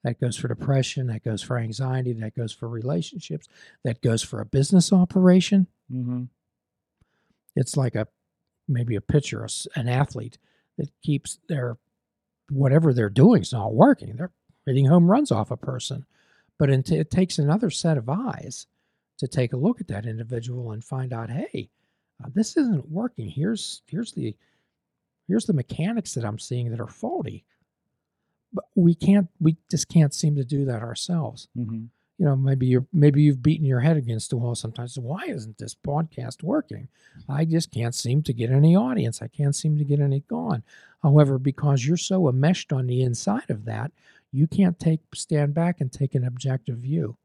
That 0.05 0.21
goes 0.21 0.37
for 0.37 0.49
depression, 0.49 1.09
that 1.09 1.25
goes 1.25 1.43
for 1.43 1.59
anxiety, 1.59 2.13
that 2.15 2.35
goes 2.35 2.53
for 2.53 2.69
relationships, 2.69 3.49
that 3.85 4.01
goes 4.01 4.23
for 4.23 4.41
a 4.41 4.47
business 4.47 4.93
operation. 4.93 5.67
Mm-hmm. 5.93 6.25
It's 7.57 7.77
like 7.77 7.97
a 7.97 8.07
maybe 8.69 8.97
a 8.97 9.01
pitcher, 9.01 9.47
an 9.75 9.89
athlete 9.89 10.39
that 10.77 10.91
keeps 11.03 11.39
their 11.49 11.77
whatever 12.51 12.93
they're 12.93 13.11
doing 13.11 13.43
is 13.43 13.53
not 13.53 13.75
working. 13.75 14.17
They're 14.17 14.33
hitting 14.67 14.87
home 14.87 15.11
runs 15.11 15.31
off 15.33 15.51
a 15.51 15.57
person, 15.57 16.07
but 16.59 16.71
it, 16.71 16.91
it 16.91 17.11
takes 17.11 17.39
another 17.39 17.71
set 17.71 17.99
of 17.99 18.09
eyes 18.09 18.67
to 19.19 19.29
take 19.29 19.53
a 19.53 19.57
look 19.57 19.81
at 19.81 19.89
that 19.89 20.07
individual 20.07 20.73
and 20.73 20.85
find 20.85 21.13
out, 21.13 21.31
hey, 21.31 21.71
uh, 22.23 22.29
this 22.35 22.57
isn't 22.57 22.89
working. 22.91 23.29
Here's 23.29 23.83
here's 23.87 24.13
the 24.13 24.35
here's 25.27 25.47
the 25.47 25.53
mechanics 25.53 26.15
that 26.15 26.25
I'm 26.25 26.39
seeing 26.39 26.71
that 26.71 26.81
are 26.81 26.89
faulty. 26.89 27.45
But 28.53 28.65
we 28.75 28.95
can't 28.95 29.29
we 29.41 29.57
just 29.71 29.89
can't 29.89 30.15
seem 30.15 30.37
to 30.37 30.45
do 30.45 30.65
that 30.67 30.83
ourselves 30.83 31.49
Mm-hmm. 31.57 31.85
You 32.19 32.25
know 32.25 32.37
maybe 32.37 32.67
you're 32.67 32.87
maybe 32.93 33.23
you've 33.23 33.43
beaten 33.43 33.65
your 33.67 33.81
head 33.81 33.97
against 33.97 34.31
the 34.31 34.37
wall 34.37 34.55
sometimes 34.55 34.99
why 34.99 35.25
isn't 35.29 35.57
this 35.59 35.75
podcast 35.75 36.43
working 36.43 36.89
i 37.29 37.45
just 37.45 37.71
can't 37.71 37.95
seem 37.95 38.23
to 38.23 38.33
get 38.33 38.51
any 38.51 38.75
audience 38.77 39.23
i 39.23 39.29
can't 39.29 39.55
seem 39.57 39.79
to 39.79 39.85
get 39.85 40.01
any 40.01 40.21
gone 40.29 40.63
however 41.03 41.39
because 41.39 41.87
you're 41.87 41.97
so 41.97 42.29
enmeshed 42.29 42.73
on 42.73 42.87
the 42.87 43.03
inside 43.03 43.49
of 43.51 43.65
that 43.65 43.93
you 44.33 44.47
can't 44.47 44.79
take 44.79 45.01
stand 45.15 45.55
back 45.55 45.81
and 45.81 45.93
take 45.93 46.15
an 46.15 46.25
objective 46.25 46.79
view 46.79 47.17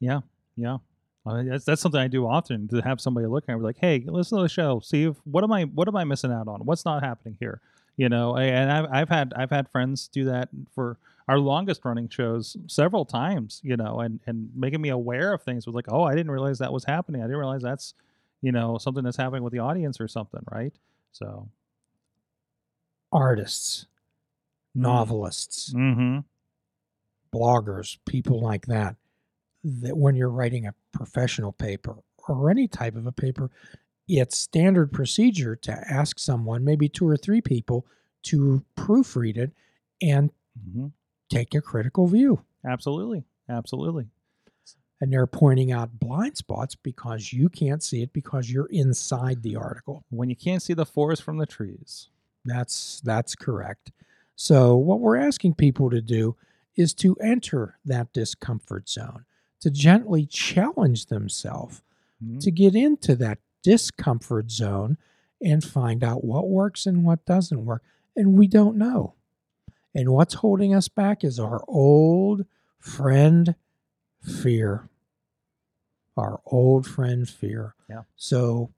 Yeah. 0.00 0.20
Yeah. 0.56 0.78
That's, 1.24 1.64
that's 1.64 1.82
something 1.82 2.00
I 2.00 2.06
do 2.06 2.26
often 2.26 2.68
to 2.68 2.80
have 2.82 3.00
somebody 3.00 3.26
look 3.26 3.44
at 3.48 3.56
me 3.56 3.62
like, 3.62 3.78
hey, 3.80 4.04
listen 4.06 4.38
to 4.38 4.42
the 4.42 4.48
show. 4.48 4.78
See 4.80 5.04
if 5.04 5.16
what 5.24 5.42
am 5.42 5.50
I 5.52 5.64
what 5.64 5.88
am 5.88 5.96
I 5.96 6.04
missing 6.04 6.30
out 6.30 6.46
on? 6.46 6.60
What's 6.64 6.84
not 6.84 7.02
happening 7.02 7.36
here? 7.40 7.60
You 7.96 8.08
know, 8.08 8.36
and 8.36 8.70
I've, 8.70 8.86
I've 8.92 9.08
had 9.08 9.32
I've 9.36 9.50
had 9.50 9.68
friends 9.70 10.06
do 10.06 10.26
that 10.26 10.50
for 10.72 10.98
our 11.28 11.38
longest 11.38 11.84
running 11.84 12.08
shows 12.08 12.56
several 12.66 13.04
times. 13.04 13.60
You 13.64 13.76
know, 13.76 14.00
and 14.00 14.20
and 14.26 14.50
making 14.54 14.80
me 14.80 14.90
aware 14.90 15.32
of 15.32 15.42
things 15.42 15.66
was 15.66 15.74
like, 15.74 15.86
oh, 15.90 16.04
I 16.04 16.14
didn't 16.14 16.30
realize 16.30 16.58
that 16.58 16.72
was 16.72 16.84
happening. 16.84 17.22
I 17.22 17.24
didn't 17.24 17.38
realize 17.38 17.62
that's 17.62 17.94
you 18.42 18.52
know 18.52 18.78
something 18.78 19.04
that's 19.04 19.16
happening 19.16 19.42
with 19.42 19.52
the 19.52 19.58
audience 19.60 20.00
or 20.00 20.08
something, 20.08 20.42
right? 20.50 20.72
So, 21.12 21.48
artists 23.12 23.86
novelists 24.74 25.72
mm-hmm. 25.72 26.18
bloggers 27.34 27.96
people 28.04 28.42
like 28.42 28.66
that 28.66 28.94
that 29.64 29.96
when 29.96 30.14
you're 30.14 30.28
writing 30.28 30.66
a 30.66 30.74
professional 30.92 31.50
paper 31.50 31.96
or 32.28 32.50
any 32.50 32.68
type 32.68 32.94
of 32.94 33.06
a 33.06 33.12
paper 33.12 33.50
it's 34.06 34.36
standard 34.36 34.92
procedure 34.92 35.56
to 35.56 35.72
ask 35.90 36.18
someone 36.18 36.62
maybe 36.62 36.90
two 36.90 37.08
or 37.08 37.16
three 37.16 37.40
people 37.40 37.86
to 38.22 38.62
proofread 38.76 39.38
it 39.38 39.50
and 40.02 40.30
Mm-hmm. 40.58 40.86
Take 41.28 41.54
a 41.54 41.60
critical 41.60 42.06
view 42.06 42.44
absolutely, 42.64 43.24
absolutely. 43.48 44.08
and 45.00 45.12
they're 45.12 45.26
pointing 45.26 45.72
out 45.72 45.98
blind 45.98 46.36
spots 46.36 46.74
because 46.74 47.32
you 47.32 47.48
can't 47.48 47.82
see 47.82 48.02
it 48.02 48.12
because 48.12 48.50
you're 48.50 48.68
inside 48.70 49.42
the 49.42 49.56
article 49.56 50.04
When 50.10 50.30
you 50.30 50.36
can't 50.36 50.62
see 50.62 50.74
the 50.74 50.86
forest 50.86 51.22
from 51.22 51.38
the 51.38 51.46
trees. 51.46 52.08
That's 52.44 53.00
that's 53.04 53.34
correct. 53.34 53.90
So 54.36 54.76
what 54.76 55.00
we're 55.00 55.16
asking 55.16 55.54
people 55.54 55.90
to 55.90 56.00
do 56.00 56.36
is 56.76 56.94
to 56.94 57.16
enter 57.22 57.78
that 57.84 58.12
discomfort 58.12 58.88
zone, 58.88 59.24
to 59.60 59.70
gently 59.70 60.26
challenge 60.26 61.06
themselves 61.06 61.82
Mhm. 62.24 62.40
to 62.40 62.50
get 62.50 62.74
into 62.74 63.14
that 63.16 63.38
discomfort 63.62 64.50
zone 64.50 64.96
and 65.42 65.62
find 65.62 66.02
out 66.04 66.24
what 66.24 66.48
works 66.48 66.86
and 66.86 67.04
what 67.04 67.26
doesn't 67.26 67.64
work. 67.66 67.82
And 68.16 68.38
we 68.38 68.46
don't 68.46 68.78
know. 68.78 69.15
And 69.96 70.10
what's 70.10 70.34
holding 70.34 70.74
us 70.74 70.88
back 70.88 71.24
is 71.24 71.40
our 71.40 71.64
old 71.66 72.44
friend 72.78 73.54
fear. 74.20 74.90
Our 76.18 76.40
old 76.44 76.86
friend 76.86 77.26
fear. 77.26 77.74
Yeah. 77.88 78.02
So 78.14 78.72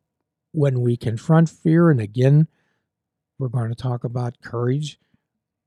when 0.53 0.81
we 0.81 0.97
confront 0.97 1.51
fear, 1.51 1.91
and 1.91 2.01
again, 2.01 2.47
we're 3.37 3.49
going 3.49 3.69
to 3.71 3.75
talk 3.75 4.05
about 4.05 4.41
courage, 4.43 5.01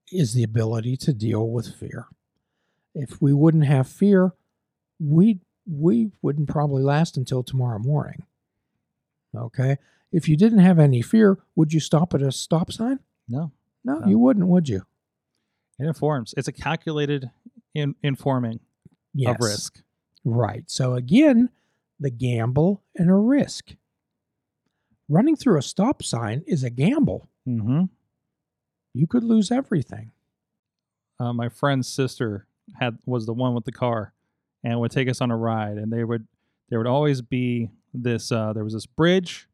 is 0.09 0.33
the 0.33 0.43
ability 0.43 0.95
to 0.97 1.13
deal 1.13 1.49
with 1.49 1.75
fear. 1.75 2.07
If 2.95 3.21
we 3.21 3.33
wouldn't 3.33 3.65
have 3.65 3.87
fear, 3.89 4.33
we 4.99 5.41
we 5.69 6.11
wouldn't 6.21 6.47
probably 6.49 6.81
last 6.83 7.17
until 7.17 7.43
tomorrow 7.43 7.79
morning. 7.79 8.23
Okay? 9.35 9.77
If 10.13 10.27
you 10.29 10.37
didn't 10.37 10.59
have 10.59 10.79
any 10.79 11.01
fear, 11.01 11.37
would 11.55 11.73
you 11.73 11.79
stop 11.81 12.13
at 12.13 12.21
a 12.21 12.31
stop 12.31 12.71
sign? 12.71 12.99
No, 13.27 13.51
No, 13.83 13.99
No. 13.99 14.07
you 14.07 14.17
wouldn't, 14.17 14.47
would 14.47 14.67
you? 14.69 14.85
It 15.81 15.87
informs. 15.87 16.33
It's 16.37 16.47
a 16.47 16.51
calculated 16.51 17.29
in, 17.73 17.95
informing 18.03 18.59
Yes. 19.13 19.35
of 19.35 19.37
risk. 19.41 19.81
Right. 20.23 20.63
So 20.67 20.93
again, 20.93 21.49
the 21.99 22.09
gamble 22.09 22.81
and 22.95 23.09
a 23.09 23.15
risk. 23.15 23.75
Running 25.09 25.35
through 25.35 25.57
a 25.57 25.61
stop 25.61 26.03
sign 26.03 26.43
is 26.47 26.63
a 26.63 26.69
gamble. 26.69 27.27
Mm-hmm. 27.47 27.83
You 28.93 29.07
could 29.07 29.23
lose 29.23 29.51
everything. 29.51 30.11
Uh, 31.19 31.33
my 31.33 31.49
friend's 31.49 31.87
sister 31.87 32.47
had 32.79 32.97
was 33.05 33.25
the 33.25 33.33
one 33.33 33.53
with 33.53 33.65
the 33.65 33.71
car, 33.71 34.13
and 34.63 34.79
would 34.79 34.91
take 34.91 35.09
us 35.09 35.21
on 35.21 35.31
a 35.31 35.37
ride. 35.37 35.77
And 35.77 35.91
they 35.91 36.03
would 36.03 36.27
there 36.69 36.79
would 36.79 36.87
always 36.87 37.21
be 37.21 37.69
this. 37.93 38.31
Uh, 38.31 38.53
there 38.53 38.63
was 38.63 38.73
this 38.73 38.85
bridge 38.85 39.47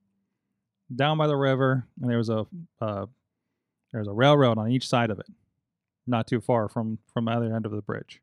down 0.96 1.18
by 1.18 1.28
the 1.28 1.36
river, 1.36 1.88
and 2.02 2.10
there 2.10 2.18
was 2.18 2.30
a 2.30 2.46
uh, 2.80 3.06
there 3.92 4.00
was 4.00 4.08
a 4.08 4.13
railroad 4.13 4.58
on 4.58 4.70
each 4.72 4.88
side 4.88 5.10
of 5.10 5.20
it, 5.20 5.28
not 6.08 6.28
too 6.28 6.41
far 6.41 6.67
from 6.70 7.00
from 7.13 7.26
the 7.26 7.32
other 7.32 7.56
end 7.56 7.65
of 7.65 7.72
the 7.72 7.82
bridge. 7.82 8.22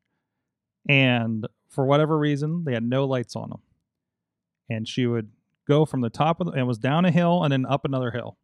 And 0.87 1.47
for 1.69 1.85
whatever 1.85 2.17
reason, 2.17 2.63
they 2.63 2.73
had 2.73 2.83
no 2.83 3.05
lights 3.05 3.35
on 3.35 3.49
them. 3.49 3.61
And 4.69 4.87
she 4.87 5.05
would 5.07 5.29
go 5.67 5.85
from 5.85 6.01
the 6.01 6.09
top 6.09 6.39
of 6.39 6.45
the, 6.47 6.51
and 6.53 6.61
it 6.61 6.65
was 6.65 6.77
down 6.77 7.05
a 7.05 7.11
hill 7.11 7.43
and 7.43 7.51
then 7.51 7.65
up 7.65 7.85
another 7.85 8.11
hill. 8.11 8.37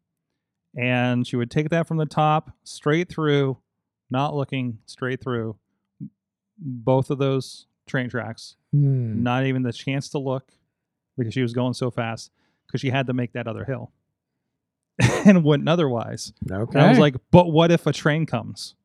And 0.78 1.26
she 1.28 1.36
would 1.36 1.52
take 1.52 1.70
that 1.70 1.88
from 1.88 1.98
the 1.98 2.06
top 2.06 2.52
straight 2.64 3.10
through, 3.10 3.58
not 4.10 4.34
looking 4.36 4.80
straight 4.86 5.22
through 5.22 5.58
both 6.58 7.10
of 7.10 7.18
those 7.18 7.68
train 7.88 8.10
tracks, 8.10 8.56
Hmm. 8.72 9.22
not 9.22 9.46
even 9.46 9.64
the 9.64 9.74
chance 9.74 10.08
to 10.10 10.18
look 10.20 10.54
because 11.18 11.34
she 11.34 11.42
was 11.42 11.54
going 11.54 11.74
so 11.74 11.92
fast 11.92 12.32
because 12.66 12.80
she 12.82 12.90
had 12.90 13.08
to 13.08 13.14
make 13.14 13.34
that 13.34 13.48
other 13.48 13.66
hill 13.66 13.92
and 15.26 15.44
wouldn't 15.44 15.68
otherwise. 15.70 16.34
Okay. 16.50 16.78
And 16.80 16.88
I 16.88 16.90
was 16.90 17.00
like, 17.00 17.16
but 17.32 17.52
what 17.52 17.72
if 17.72 17.86
a 17.86 17.92
train 17.94 18.26
comes? 18.26 18.76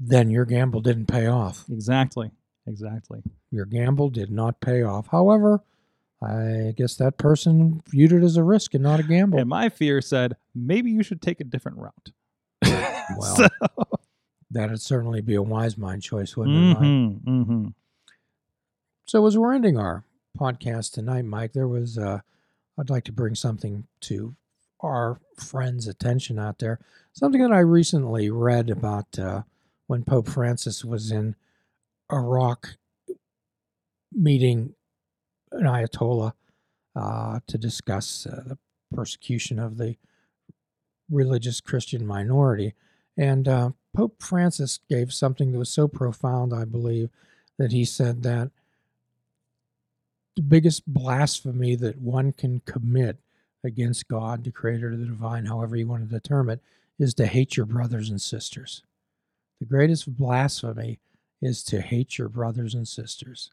Then 0.00 0.30
your 0.30 0.44
gamble 0.46 0.80
didn't 0.80 1.06
pay 1.06 1.26
off. 1.26 1.64
Exactly. 1.70 2.30
Exactly. 2.66 3.22
Your 3.50 3.66
gamble 3.66 4.08
did 4.10 4.30
not 4.30 4.60
pay 4.60 4.82
off. 4.82 5.08
However, 5.08 5.62
I 6.22 6.72
guess 6.76 6.96
that 6.96 7.18
person 7.18 7.82
viewed 7.88 8.12
it 8.12 8.22
as 8.22 8.36
a 8.36 8.42
risk 8.44 8.74
and 8.74 8.82
not 8.82 9.00
a 9.00 9.02
gamble. 9.02 9.38
And 9.38 9.48
my 9.48 9.68
fear 9.68 10.00
said, 10.00 10.36
maybe 10.54 10.90
you 10.90 11.02
should 11.02 11.20
take 11.22 11.40
a 11.40 11.44
different 11.44 11.78
route. 11.78 12.12
Well, 13.16 13.36
So- 13.36 13.48
That'd 14.52 14.80
certainly 14.80 15.20
be 15.20 15.34
a 15.36 15.42
wise 15.42 15.78
mind 15.78 16.02
choice, 16.02 16.36
wouldn't 16.36 16.56
it? 16.56 16.74
Mike? 16.74 16.82
Mhm, 16.82 17.22
mhm. 17.24 17.74
So 19.04 19.24
as 19.26 19.38
we're 19.38 19.52
ending 19.54 19.78
our 19.78 20.04
podcast 20.38 20.92
tonight, 20.92 21.24
Mike, 21.24 21.52
there 21.52 21.68
was 21.68 21.96
uh, 21.98 22.20
I'd 22.78 22.90
like 22.90 23.04
to 23.04 23.12
bring 23.12 23.34
something 23.36 23.86
to 24.02 24.34
our 24.80 25.20
friends' 25.36 25.86
attention 25.86 26.38
out 26.38 26.58
there. 26.58 26.80
Something 27.12 27.42
that 27.42 27.52
I 27.52 27.60
recently 27.60 28.28
read 28.30 28.70
about 28.70 29.18
uh, 29.18 29.42
when 29.90 30.04
Pope 30.04 30.28
Francis 30.28 30.84
was 30.84 31.10
in 31.10 31.34
Iraq 32.12 32.76
meeting 34.12 34.76
an 35.50 35.64
Ayatollah 35.64 36.34
uh, 36.94 37.40
to 37.48 37.58
discuss 37.58 38.24
uh, 38.24 38.44
the 38.46 38.58
persecution 38.94 39.58
of 39.58 39.78
the 39.78 39.96
religious 41.10 41.60
Christian 41.60 42.06
minority. 42.06 42.74
And 43.18 43.48
uh, 43.48 43.70
Pope 43.92 44.22
Francis 44.22 44.78
gave 44.88 45.12
something 45.12 45.50
that 45.50 45.58
was 45.58 45.70
so 45.70 45.88
profound, 45.88 46.54
I 46.54 46.66
believe, 46.66 47.10
that 47.58 47.72
he 47.72 47.84
said 47.84 48.22
that 48.22 48.52
the 50.36 50.42
biggest 50.42 50.86
blasphemy 50.86 51.74
that 51.74 52.00
one 52.00 52.30
can 52.30 52.60
commit 52.60 53.16
against 53.64 54.06
God, 54.06 54.44
the 54.44 54.52
creator, 54.52 54.96
the 54.96 55.06
divine, 55.06 55.46
however 55.46 55.74
you 55.74 55.88
want 55.88 56.08
to 56.08 56.14
determine 56.14 56.60
it, 56.60 57.04
is 57.04 57.12
to 57.14 57.26
hate 57.26 57.56
your 57.56 57.66
brothers 57.66 58.08
and 58.08 58.20
sisters. 58.20 58.84
The 59.60 59.66
greatest 59.66 60.16
blasphemy 60.16 61.00
is 61.42 61.62
to 61.64 61.80
hate 61.80 62.18
your 62.18 62.28
brothers 62.28 62.74
and 62.74 62.88
sisters. 62.88 63.50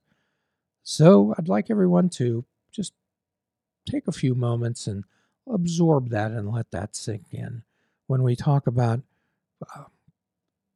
So 0.83 1.35
I'd 1.37 1.49
like 1.49 1.69
everyone 1.69 2.09
to 2.11 2.45
just 2.71 2.93
take 3.85 4.07
a 4.07 4.13
few 4.13 4.33
moments 4.33 4.87
and 4.87 5.03
absorb 5.49 6.09
that 6.09 6.31
and 6.31 6.49
let 6.49 6.71
that 6.71 6.95
sink 6.95 7.25
in. 7.31 7.63
When 8.07 8.23
we 8.23 8.35
talk 8.35 8.67
about 8.67 9.01
uh, 9.75 9.83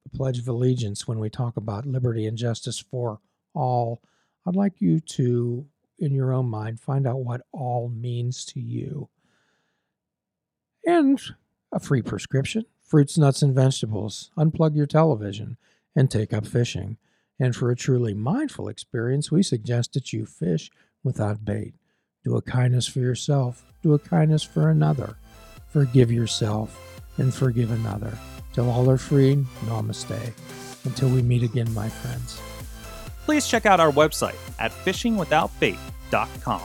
the 0.04 0.17
Pledge 0.17 0.39
of 0.39 0.48
Allegiance, 0.48 1.08
when 1.08 1.20
we 1.20 1.30
talk 1.30 1.56
about 1.56 1.86
liberty 1.86 2.28
and 2.28 2.38
justice 2.38 2.80
for 2.80 3.20
all, 3.54 4.02
I'd 4.46 4.56
like 4.56 4.82
you 4.82 5.00
to, 5.00 5.65
in 6.00 6.13
your 6.13 6.34
own 6.34 6.48
mind, 6.48 6.80
find 6.80 7.08
out 7.08 7.20
what 7.20 7.41
all 7.54 7.89
means 7.89 8.44
to 8.46 8.60
you. 8.60 9.08
And 10.86 11.22
a 11.72 11.80
free 11.80 12.02
prescription 12.02 12.65
fruits, 12.91 13.17
nuts, 13.17 13.41
and 13.41 13.56
vegetables. 13.56 14.32
Unplug 14.38 14.75
your 14.75 14.86
television 14.86 15.56
and 15.95 16.12
take 16.12 16.34
up 16.34 16.45
fishing. 16.45 16.97
And 17.39 17.56
for 17.56 17.71
a 17.71 17.75
truly 17.75 18.13
mindful 18.13 18.67
experience, 18.67 19.32
we 19.32 19.43
suggest 19.43 19.93
that 19.93 20.12
you 20.12 20.25
fish 20.25 20.69
without 21.01 21.45
bait. 21.45 21.73
Do 22.25 22.36
a 22.36 22.41
kindness 22.41 22.88
for 22.88 22.99
yourself, 22.99 23.63
do 23.82 23.93
a 23.93 23.99
kindness 23.99 24.43
for 24.43 24.69
another. 24.69 25.15
Forgive 25.69 26.12
yourself 26.12 27.01
and 27.17 27.34
forgive 27.34 27.71
another. 27.71 28.12
Till 28.51 28.69
all 28.69 28.89
are 28.89 28.97
free, 28.97 29.38
namaste. 29.67 30.34
Until 30.84 31.08
we 31.08 31.21
meet 31.21 31.43
again, 31.43 31.73
my 31.73 31.88
friends. 31.88 32.41
Please 33.23 33.47
check 33.47 33.65
out 33.65 33.80
our 33.80 33.91
website 33.91 34.36
at 34.60 34.71
fishingwithoutbait.com, 34.71 36.62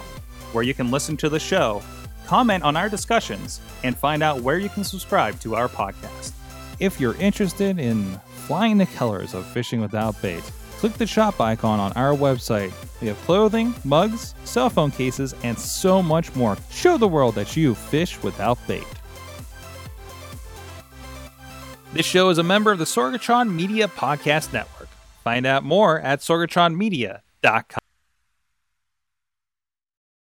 where 0.53 0.65
you 0.65 0.75
can 0.75 0.91
listen 0.91 1.17
to 1.19 1.29
the 1.29 1.39
show 1.39 1.83
comment 2.27 2.65
on 2.65 2.77
our 2.77 2.89
discussions, 2.89 3.61
and 3.85 3.97
find 3.97 4.23
out 4.23 4.41
where 4.41 4.59
you 4.59 4.69
can 4.69 4.85
subscribe 4.85 5.39
to 5.41 5.55
our 5.55 5.69
podcast. 5.69 6.33
If 6.79 7.01
you're 7.01 7.17
interested 7.17 7.79
in 7.79 8.21
flying 8.47 8.79
the 8.79 8.87
colors 8.87 9.35
of 9.35 9.47
fishing 9.47 9.81
without 9.81 10.21
bait, 10.21 10.43
click 10.79 10.93
the 10.95 11.07
shop 11.07 11.41
icon 11.41 11.81
on 11.81 11.93
our 11.93 12.15
website. 12.15 12.73
We 13.01 13.09
have 13.09 13.17
clothing, 13.23 13.75
mugs, 13.85 14.35
cell 14.45 14.69
phone 14.69 14.91
cases, 14.91 15.35
and 15.43 15.59
so 15.59 16.03
much 16.03 16.35
more. 16.35 16.57
Show 16.71 16.99
the 16.99 17.09
world 17.09 17.35
that 17.37 17.57
you 17.57 17.75
fish 17.75 18.23
without 18.23 18.59
bait. 18.67 18.85
This 21.93 22.05
show 22.05 22.29
is 22.29 22.37
a 22.39 22.43
member 22.43 22.73
of 22.73 22.79
the 22.79 22.85
Sorgatron 22.85 23.51
Media 23.51 23.89
Podcast 23.89 24.53
Network. 24.53 24.89
Find 25.25 25.47
out 25.47 25.65
more 25.65 25.99
at 26.01 26.21
sorgatronmedia.com. 26.21 27.86